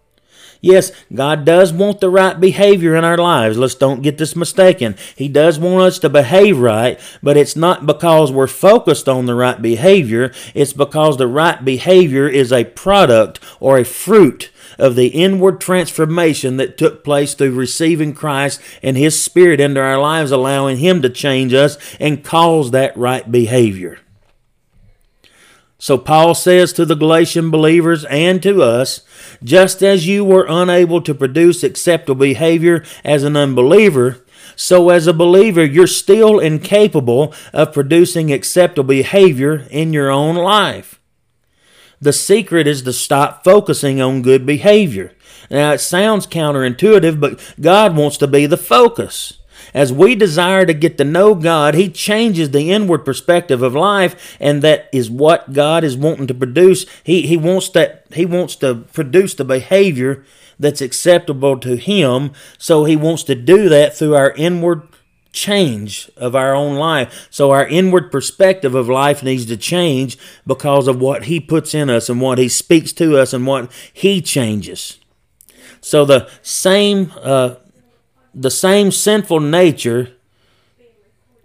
Yes, 0.61 0.91
God 1.13 1.45
does 1.45 1.71
want 1.71 2.01
the 2.01 2.09
right 2.09 2.37
behavior 2.37 2.93
in 2.95 3.05
our 3.05 3.17
lives. 3.17 3.57
Let's 3.57 3.75
don't 3.75 4.01
get 4.01 4.17
this 4.17 4.35
mistaken. 4.35 4.95
He 5.15 5.29
does 5.29 5.57
want 5.57 5.81
us 5.83 5.99
to 5.99 6.09
behave 6.09 6.57
right, 6.59 6.99
but 7.23 7.37
it's 7.37 7.55
not 7.55 7.85
because 7.85 8.29
we're 8.29 8.47
focused 8.47 9.07
on 9.07 9.25
the 9.25 9.35
right 9.35 9.61
behavior. 9.61 10.33
It's 10.53 10.73
because 10.73 11.15
the 11.15 11.27
right 11.27 11.63
behavior 11.63 12.27
is 12.27 12.51
a 12.51 12.65
product 12.65 13.39
or 13.61 13.77
a 13.77 13.85
fruit 13.85 14.51
of 14.77 14.95
the 14.95 15.07
inward 15.07 15.61
transformation 15.61 16.57
that 16.57 16.77
took 16.77 17.05
place 17.05 17.33
through 17.33 17.51
receiving 17.51 18.13
Christ 18.13 18.61
and 18.83 18.97
His 18.97 19.21
Spirit 19.21 19.61
into 19.61 19.79
our 19.79 19.97
lives, 19.97 20.31
allowing 20.31 20.77
Him 20.77 21.01
to 21.01 21.09
change 21.09 21.53
us 21.53 21.77
and 22.01 22.23
cause 22.23 22.71
that 22.71 22.95
right 22.97 23.29
behavior. 23.31 23.99
So 25.81 25.97
Paul 25.97 26.35
says 26.35 26.73
to 26.73 26.85
the 26.85 26.95
Galatian 26.95 27.49
believers 27.49 28.03
and 28.05 28.43
to 28.43 28.61
us, 28.61 29.01
just 29.41 29.81
as 29.81 30.05
you 30.05 30.25
were 30.25 30.45
unable 30.47 31.01
to 31.01 31.15
produce 31.15 31.63
acceptable 31.63 32.19
behavior 32.19 32.83
as 33.05 33.23
an 33.23 33.37
unbeliever, 33.37 34.23
so 34.57 34.89
as 34.89 35.07
a 35.07 35.13
believer, 35.13 35.63
you're 35.63 35.87
still 35.87 36.37
incapable 36.37 37.33
of 37.53 37.73
producing 37.73 38.29
acceptable 38.29 38.89
behavior 38.89 39.65
in 39.71 39.93
your 39.93 40.11
own 40.11 40.35
life. 40.35 40.99
The 42.01 42.11
secret 42.11 42.67
is 42.67 42.81
to 42.81 42.91
stop 42.91 43.45
focusing 43.45 44.01
on 44.01 44.21
good 44.21 44.45
behavior. 44.45 45.13
Now, 45.49 45.71
it 45.71 45.79
sounds 45.79 46.27
counterintuitive, 46.27 47.21
but 47.21 47.55
God 47.59 47.95
wants 47.95 48.17
to 48.17 48.27
be 48.27 48.45
the 48.45 48.57
focus. 48.57 49.38
As 49.73 49.93
we 49.93 50.15
desire 50.15 50.65
to 50.65 50.73
get 50.73 50.97
to 50.97 51.03
know 51.03 51.35
God, 51.35 51.75
He 51.75 51.89
changes 51.89 52.51
the 52.51 52.71
inward 52.71 52.99
perspective 52.99 53.61
of 53.61 53.75
life, 53.75 54.37
and 54.39 54.61
that 54.61 54.89
is 54.91 55.09
what 55.09 55.53
God 55.53 55.83
is 55.83 55.97
wanting 55.97 56.27
to 56.27 56.33
produce. 56.33 56.85
He, 57.03 57.27
he 57.27 57.37
wants 57.37 57.69
that 57.69 58.05
He 58.13 58.25
wants 58.25 58.55
to 58.57 58.75
produce 58.93 59.33
the 59.33 59.45
behavior 59.45 60.25
that's 60.59 60.81
acceptable 60.81 61.57
to 61.59 61.77
Him. 61.77 62.31
So 62.57 62.85
He 62.85 62.95
wants 62.95 63.23
to 63.23 63.35
do 63.35 63.69
that 63.69 63.95
through 63.95 64.15
our 64.15 64.31
inward 64.31 64.83
change 65.31 66.09
of 66.17 66.35
our 66.35 66.55
own 66.55 66.75
life. 66.75 67.27
So 67.29 67.51
our 67.51 67.67
inward 67.67 68.11
perspective 68.11 68.75
of 68.75 68.89
life 68.89 69.21
needs 69.23 69.45
to 69.45 69.57
change 69.57 70.17
because 70.45 70.87
of 70.87 70.99
what 70.99 71.25
He 71.25 71.39
puts 71.39 71.73
in 71.73 71.89
us 71.89 72.09
and 72.09 72.19
what 72.19 72.37
He 72.37 72.49
speaks 72.49 72.91
to 72.93 73.17
us 73.17 73.33
and 73.33 73.45
what 73.45 73.71
He 73.93 74.21
changes. 74.21 74.97
So 75.81 76.03
the 76.03 76.29
same 76.41 77.13
uh, 77.21 77.55
the 78.33 78.51
same 78.51 78.91
sinful 78.91 79.39
nature 79.39 80.13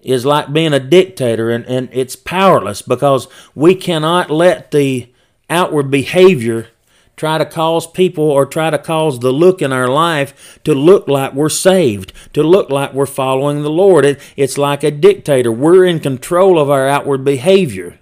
is 0.02 0.26
like 0.26 0.52
being 0.52 0.72
a 0.72 0.80
dictator 0.80 1.50
and, 1.50 1.64
and 1.64 1.88
it's 1.92 2.14
powerless 2.14 2.82
because 2.82 3.26
we 3.54 3.74
cannot 3.74 4.30
let 4.30 4.70
the 4.70 5.08
outward 5.48 5.90
behavior 5.90 6.68
try 7.16 7.38
to 7.38 7.46
cause 7.46 7.86
people 7.86 8.24
or 8.24 8.44
try 8.44 8.70
to 8.70 8.78
cause 8.78 9.20
the 9.20 9.32
look 9.32 9.62
in 9.62 9.72
our 9.72 9.88
life 9.88 10.58
to 10.64 10.74
look 10.74 11.06
like 11.08 11.32
we're 11.32 11.48
saved, 11.48 12.12
to 12.32 12.42
look 12.42 12.70
like 12.70 12.92
we're 12.92 13.06
following 13.06 13.62
the 13.62 13.70
Lord. 13.70 14.04
It, 14.04 14.20
it's 14.36 14.58
like 14.58 14.82
a 14.82 14.90
dictator. 14.90 15.52
We're 15.52 15.84
in 15.84 16.00
control 16.00 16.58
of 16.58 16.70
our 16.70 16.88
outward 16.88 17.24
behavior. 17.24 17.98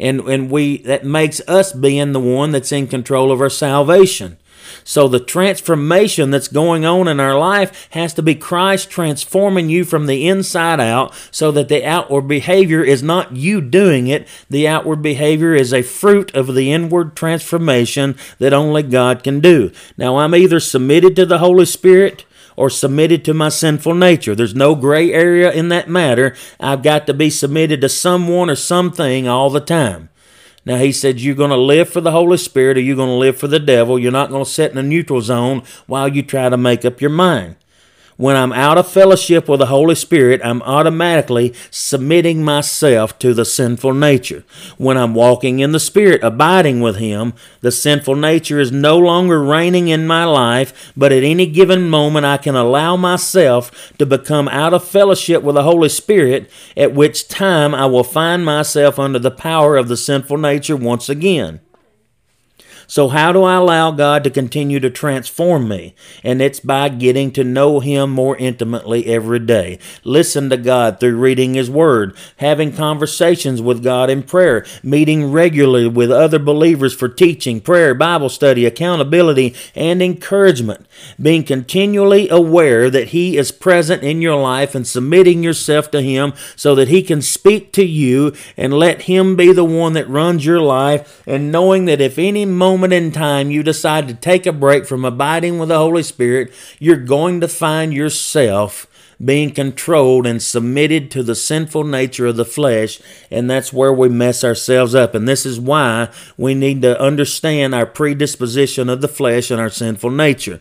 And, 0.00 0.20
and 0.20 0.50
we 0.50 0.78
that 0.78 1.04
makes 1.04 1.40
us 1.48 1.72
being 1.72 2.12
the 2.12 2.20
one 2.20 2.52
that's 2.52 2.72
in 2.72 2.86
control 2.86 3.32
of 3.32 3.40
our 3.40 3.50
salvation. 3.50 4.38
So 4.88 5.06
the 5.06 5.20
transformation 5.20 6.30
that's 6.30 6.48
going 6.48 6.86
on 6.86 7.08
in 7.08 7.20
our 7.20 7.38
life 7.38 7.88
has 7.90 8.14
to 8.14 8.22
be 8.22 8.34
Christ 8.34 8.88
transforming 8.88 9.68
you 9.68 9.84
from 9.84 10.06
the 10.06 10.26
inside 10.26 10.80
out 10.80 11.14
so 11.30 11.52
that 11.52 11.68
the 11.68 11.84
outward 11.84 12.22
behavior 12.22 12.82
is 12.82 13.02
not 13.02 13.36
you 13.36 13.60
doing 13.60 14.06
it. 14.06 14.26
The 14.48 14.66
outward 14.66 15.02
behavior 15.02 15.54
is 15.54 15.74
a 15.74 15.82
fruit 15.82 16.34
of 16.34 16.54
the 16.54 16.72
inward 16.72 17.14
transformation 17.14 18.16
that 18.38 18.54
only 18.54 18.82
God 18.82 19.22
can 19.22 19.40
do. 19.40 19.72
Now 19.98 20.20
I'm 20.20 20.34
either 20.34 20.58
submitted 20.58 21.14
to 21.16 21.26
the 21.26 21.36
Holy 21.36 21.66
Spirit 21.66 22.24
or 22.56 22.70
submitted 22.70 23.26
to 23.26 23.34
my 23.34 23.50
sinful 23.50 23.92
nature. 23.92 24.34
There's 24.34 24.54
no 24.54 24.74
gray 24.74 25.12
area 25.12 25.52
in 25.52 25.68
that 25.68 25.90
matter. 25.90 26.34
I've 26.58 26.82
got 26.82 27.06
to 27.08 27.12
be 27.12 27.28
submitted 27.28 27.82
to 27.82 27.90
someone 27.90 28.48
or 28.48 28.56
something 28.56 29.28
all 29.28 29.50
the 29.50 29.60
time. 29.60 30.08
Now, 30.68 30.76
he 30.76 30.92
said, 30.92 31.18
You're 31.18 31.34
going 31.34 31.48
to 31.48 31.56
live 31.56 31.88
for 31.88 32.02
the 32.02 32.10
Holy 32.10 32.36
Spirit 32.36 32.76
or 32.76 32.80
you're 32.80 32.94
going 32.94 33.08
to 33.08 33.14
live 33.14 33.38
for 33.38 33.48
the 33.48 33.58
devil. 33.58 33.98
You're 33.98 34.12
not 34.12 34.28
going 34.28 34.44
to 34.44 34.50
sit 34.50 34.70
in 34.70 34.76
a 34.76 34.82
neutral 34.82 35.22
zone 35.22 35.62
while 35.86 36.08
you 36.08 36.22
try 36.22 36.50
to 36.50 36.58
make 36.58 36.84
up 36.84 37.00
your 37.00 37.08
mind. 37.08 37.56
When 38.18 38.34
I'm 38.34 38.52
out 38.52 38.78
of 38.78 38.90
fellowship 38.90 39.48
with 39.48 39.60
the 39.60 39.66
Holy 39.66 39.94
Spirit, 39.94 40.40
I'm 40.42 40.60
automatically 40.62 41.54
submitting 41.70 42.42
myself 42.42 43.16
to 43.20 43.32
the 43.32 43.44
sinful 43.44 43.94
nature. 43.94 44.42
When 44.76 44.96
I'm 44.96 45.14
walking 45.14 45.60
in 45.60 45.70
the 45.70 45.78
Spirit, 45.78 46.24
abiding 46.24 46.80
with 46.80 46.96
Him, 46.96 47.32
the 47.60 47.70
sinful 47.70 48.16
nature 48.16 48.58
is 48.58 48.72
no 48.72 48.98
longer 48.98 49.40
reigning 49.40 49.86
in 49.86 50.08
my 50.08 50.24
life, 50.24 50.92
but 50.96 51.12
at 51.12 51.22
any 51.22 51.46
given 51.46 51.88
moment 51.88 52.26
I 52.26 52.38
can 52.38 52.56
allow 52.56 52.96
myself 52.96 53.92
to 53.98 54.04
become 54.04 54.48
out 54.48 54.74
of 54.74 54.82
fellowship 54.82 55.44
with 55.44 55.54
the 55.54 55.62
Holy 55.62 55.88
Spirit, 55.88 56.50
at 56.76 56.92
which 56.92 57.28
time 57.28 57.72
I 57.72 57.86
will 57.86 58.02
find 58.02 58.44
myself 58.44 58.98
under 58.98 59.20
the 59.20 59.30
power 59.30 59.76
of 59.76 59.86
the 59.86 59.96
sinful 59.96 60.38
nature 60.38 60.74
once 60.74 61.08
again. 61.08 61.60
So, 62.90 63.08
how 63.08 63.32
do 63.32 63.42
I 63.42 63.56
allow 63.56 63.90
God 63.90 64.24
to 64.24 64.30
continue 64.30 64.80
to 64.80 64.88
transform 64.88 65.68
me? 65.68 65.94
And 66.24 66.40
it's 66.40 66.58
by 66.58 66.88
getting 66.88 67.30
to 67.32 67.44
know 67.44 67.80
Him 67.80 68.08
more 68.08 68.34
intimately 68.38 69.04
every 69.04 69.40
day. 69.40 69.78
Listen 70.04 70.48
to 70.48 70.56
God 70.56 70.98
through 70.98 71.18
reading 71.18 71.52
His 71.52 71.68
Word, 71.70 72.16
having 72.38 72.72
conversations 72.72 73.60
with 73.60 73.84
God 73.84 74.08
in 74.08 74.22
prayer, 74.22 74.64
meeting 74.82 75.30
regularly 75.30 75.86
with 75.86 76.10
other 76.10 76.38
believers 76.38 76.94
for 76.94 77.10
teaching, 77.10 77.60
prayer, 77.60 77.94
Bible 77.94 78.30
study, 78.30 78.64
accountability, 78.64 79.54
and 79.74 80.02
encouragement. 80.02 80.86
Being 81.20 81.44
continually 81.44 82.30
aware 82.30 82.88
that 82.88 83.08
He 83.08 83.36
is 83.36 83.52
present 83.52 84.02
in 84.02 84.22
your 84.22 84.40
life 84.40 84.74
and 84.74 84.86
submitting 84.86 85.42
yourself 85.42 85.90
to 85.90 86.00
Him 86.00 86.32
so 86.56 86.74
that 86.74 86.88
He 86.88 87.02
can 87.02 87.20
speak 87.20 87.70
to 87.74 87.84
you 87.84 88.34
and 88.56 88.72
let 88.72 89.02
Him 89.02 89.36
be 89.36 89.52
the 89.52 89.62
one 89.62 89.92
that 89.92 90.08
runs 90.08 90.46
your 90.46 90.62
life, 90.62 91.22
and 91.26 91.52
knowing 91.52 91.84
that 91.84 92.00
if 92.00 92.18
any 92.18 92.46
moment 92.46 92.77
moment 92.78 92.92
in 92.92 93.10
time 93.10 93.50
you 93.50 93.64
decide 93.64 94.06
to 94.06 94.14
take 94.14 94.46
a 94.46 94.52
break 94.52 94.86
from 94.86 95.04
abiding 95.04 95.58
with 95.58 95.68
the 95.68 95.76
Holy 95.76 96.02
Spirit, 96.04 96.52
you're 96.78 96.96
going 96.96 97.40
to 97.40 97.48
find 97.48 97.92
yourself 97.92 98.86
being 99.24 99.50
controlled 99.50 100.24
and 100.28 100.40
submitted 100.40 101.10
to 101.10 101.24
the 101.24 101.34
sinful 101.34 101.82
nature 101.82 102.26
of 102.26 102.36
the 102.36 102.44
flesh, 102.44 103.00
and 103.32 103.50
that's 103.50 103.72
where 103.72 103.92
we 103.92 104.08
mess 104.08 104.44
ourselves 104.44 104.94
up. 104.94 105.12
And 105.12 105.26
this 105.26 105.44
is 105.44 105.58
why 105.58 106.08
we 106.36 106.54
need 106.54 106.82
to 106.82 107.00
understand 107.00 107.74
our 107.74 107.84
predisposition 107.84 108.88
of 108.88 109.00
the 109.00 109.08
flesh 109.08 109.50
and 109.50 109.60
our 109.60 109.70
sinful 109.70 110.12
nature. 110.12 110.60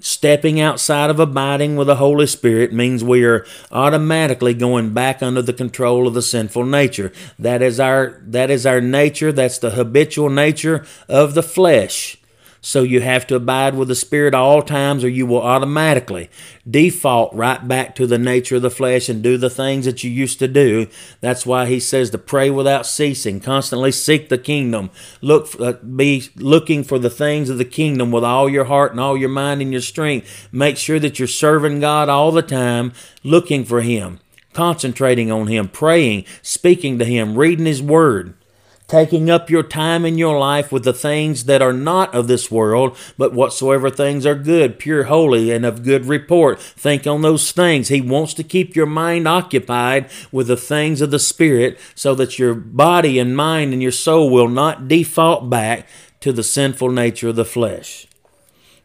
Stepping 0.00 0.60
outside 0.60 1.10
of 1.10 1.20
abiding 1.20 1.76
with 1.76 1.86
the 1.86 1.96
Holy 1.96 2.26
Spirit 2.26 2.72
means 2.72 3.02
we 3.02 3.24
are 3.24 3.46
automatically 3.70 4.54
going 4.54 4.92
back 4.92 5.22
under 5.22 5.42
the 5.42 5.52
control 5.52 6.06
of 6.06 6.14
the 6.14 6.22
sinful 6.22 6.64
nature. 6.64 7.12
That 7.38 7.62
is 7.62 7.80
our 7.80 8.20
that 8.22 8.50
is 8.50 8.66
our 8.66 8.80
nature, 8.80 9.32
that's 9.32 9.58
the 9.58 9.70
habitual 9.70 10.30
nature 10.30 10.84
of 11.08 11.34
the 11.34 11.42
flesh. 11.42 12.18
So 12.66 12.82
you 12.82 13.00
have 13.00 13.28
to 13.28 13.36
abide 13.36 13.76
with 13.76 13.86
the 13.86 13.94
Spirit 13.94 14.34
at 14.34 14.40
all 14.40 14.60
times, 14.60 15.04
or 15.04 15.08
you 15.08 15.24
will 15.24 15.40
automatically 15.40 16.28
default 16.68 17.32
right 17.32 17.66
back 17.68 17.94
to 17.94 18.08
the 18.08 18.18
nature 18.18 18.56
of 18.56 18.62
the 18.62 18.70
flesh 18.70 19.08
and 19.08 19.22
do 19.22 19.36
the 19.36 19.48
things 19.48 19.84
that 19.84 20.02
you 20.02 20.10
used 20.10 20.40
to 20.40 20.48
do. 20.48 20.88
That's 21.20 21.46
why 21.46 21.66
he 21.66 21.78
says 21.78 22.10
to 22.10 22.18
pray 22.18 22.50
without 22.50 22.84
ceasing, 22.84 23.38
constantly 23.38 23.92
seek 23.92 24.30
the 24.30 24.36
kingdom, 24.36 24.90
look, 25.20 25.48
uh, 25.60 25.74
be 25.74 26.28
looking 26.34 26.82
for 26.82 26.98
the 26.98 27.08
things 27.08 27.50
of 27.50 27.58
the 27.58 27.64
kingdom 27.64 28.10
with 28.10 28.24
all 28.24 28.48
your 28.48 28.64
heart 28.64 28.90
and 28.90 28.98
all 28.98 29.16
your 29.16 29.28
mind 29.28 29.62
and 29.62 29.70
your 29.70 29.80
strength. 29.80 30.48
Make 30.50 30.76
sure 30.76 30.98
that 30.98 31.20
you're 31.20 31.28
serving 31.28 31.78
God 31.78 32.08
all 32.08 32.32
the 32.32 32.42
time, 32.42 32.92
looking 33.22 33.64
for 33.64 33.82
Him, 33.82 34.18
concentrating 34.54 35.30
on 35.30 35.46
Him, 35.46 35.68
praying, 35.68 36.24
speaking 36.42 36.98
to 36.98 37.04
Him, 37.04 37.38
reading 37.38 37.66
His 37.66 37.80
Word 37.80 38.34
taking 38.88 39.28
up 39.28 39.50
your 39.50 39.62
time 39.62 40.04
in 40.04 40.18
your 40.18 40.38
life 40.38 40.70
with 40.70 40.84
the 40.84 40.92
things 40.92 41.44
that 41.44 41.62
are 41.62 41.72
not 41.72 42.14
of 42.14 42.28
this 42.28 42.50
world, 42.50 42.96
but 43.18 43.32
whatsoever 43.32 43.90
things 43.90 44.24
are 44.24 44.34
good, 44.34 44.78
pure, 44.78 45.04
holy, 45.04 45.50
and 45.50 45.64
of 45.64 45.82
good 45.82 46.06
report. 46.06 46.60
Think 46.60 47.06
on 47.06 47.22
those 47.22 47.52
things. 47.52 47.88
He 47.88 48.00
wants 48.00 48.34
to 48.34 48.44
keep 48.44 48.76
your 48.76 48.86
mind 48.86 49.26
occupied 49.26 50.10
with 50.30 50.46
the 50.46 50.56
things 50.56 51.00
of 51.00 51.10
the 51.10 51.18
Spirit 51.18 51.78
so 51.94 52.14
that 52.14 52.38
your 52.38 52.54
body 52.54 53.18
and 53.18 53.36
mind 53.36 53.72
and 53.72 53.82
your 53.82 53.92
soul 53.92 54.30
will 54.30 54.48
not 54.48 54.88
default 54.88 55.50
back 55.50 55.88
to 56.20 56.32
the 56.32 56.42
sinful 56.42 56.90
nature 56.90 57.28
of 57.28 57.36
the 57.36 57.44
flesh. 57.44 58.05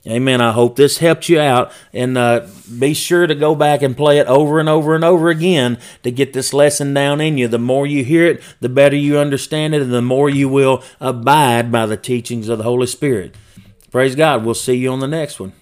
Amen. 0.07 0.41
I 0.41 0.51
hope 0.51 0.75
this 0.75 0.97
helped 0.97 1.29
you 1.29 1.39
out. 1.39 1.71
And 1.93 2.17
uh, 2.17 2.47
be 2.79 2.93
sure 2.93 3.27
to 3.27 3.35
go 3.35 3.53
back 3.53 3.83
and 3.83 3.95
play 3.95 4.17
it 4.17 4.25
over 4.27 4.59
and 4.59 4.67
over 4.67 4.95
and 4.95 5.03
over 5.03 5.29
again 5.29 5.77
to 6.01 6.11
get 6.11 6.33
this 6.33 6.53
lesson 6.53 6.93
down 6.93 7.21
in 7.21 7.37
you. 7.37 7.47
The 7.47 7.59
more 7.59 7.85
you 7.85 8.03
hear 8.03 8.25
it, 8.25 8.41
the 8.59 8.69
better 8.69 8.95
you 8.95 9.19
understand 9.19 9.75
it, 9.75 9.81
and 9.81 9.93
the 9.93 10.01
more 10.01 10.29
you 10.29 10.49
will 10.49 10.83
abide 10.99 11.71
by 11.71 11.85
the 11.85 11.97
teachings 11.97 12.49
of 12.49 12.57
the 12.57 12.63
Holy 12.63 12.87
Spirit. 12.87 13.35
Praise 13.91 14.15
God. 14.15 14.43
We'll 14.43 14.55
see 14.55 14.75
you 14.75 14.91
on 14.91 15.01
the 15.01 15.07
next 15.07 15.39
one. 15.39 15.53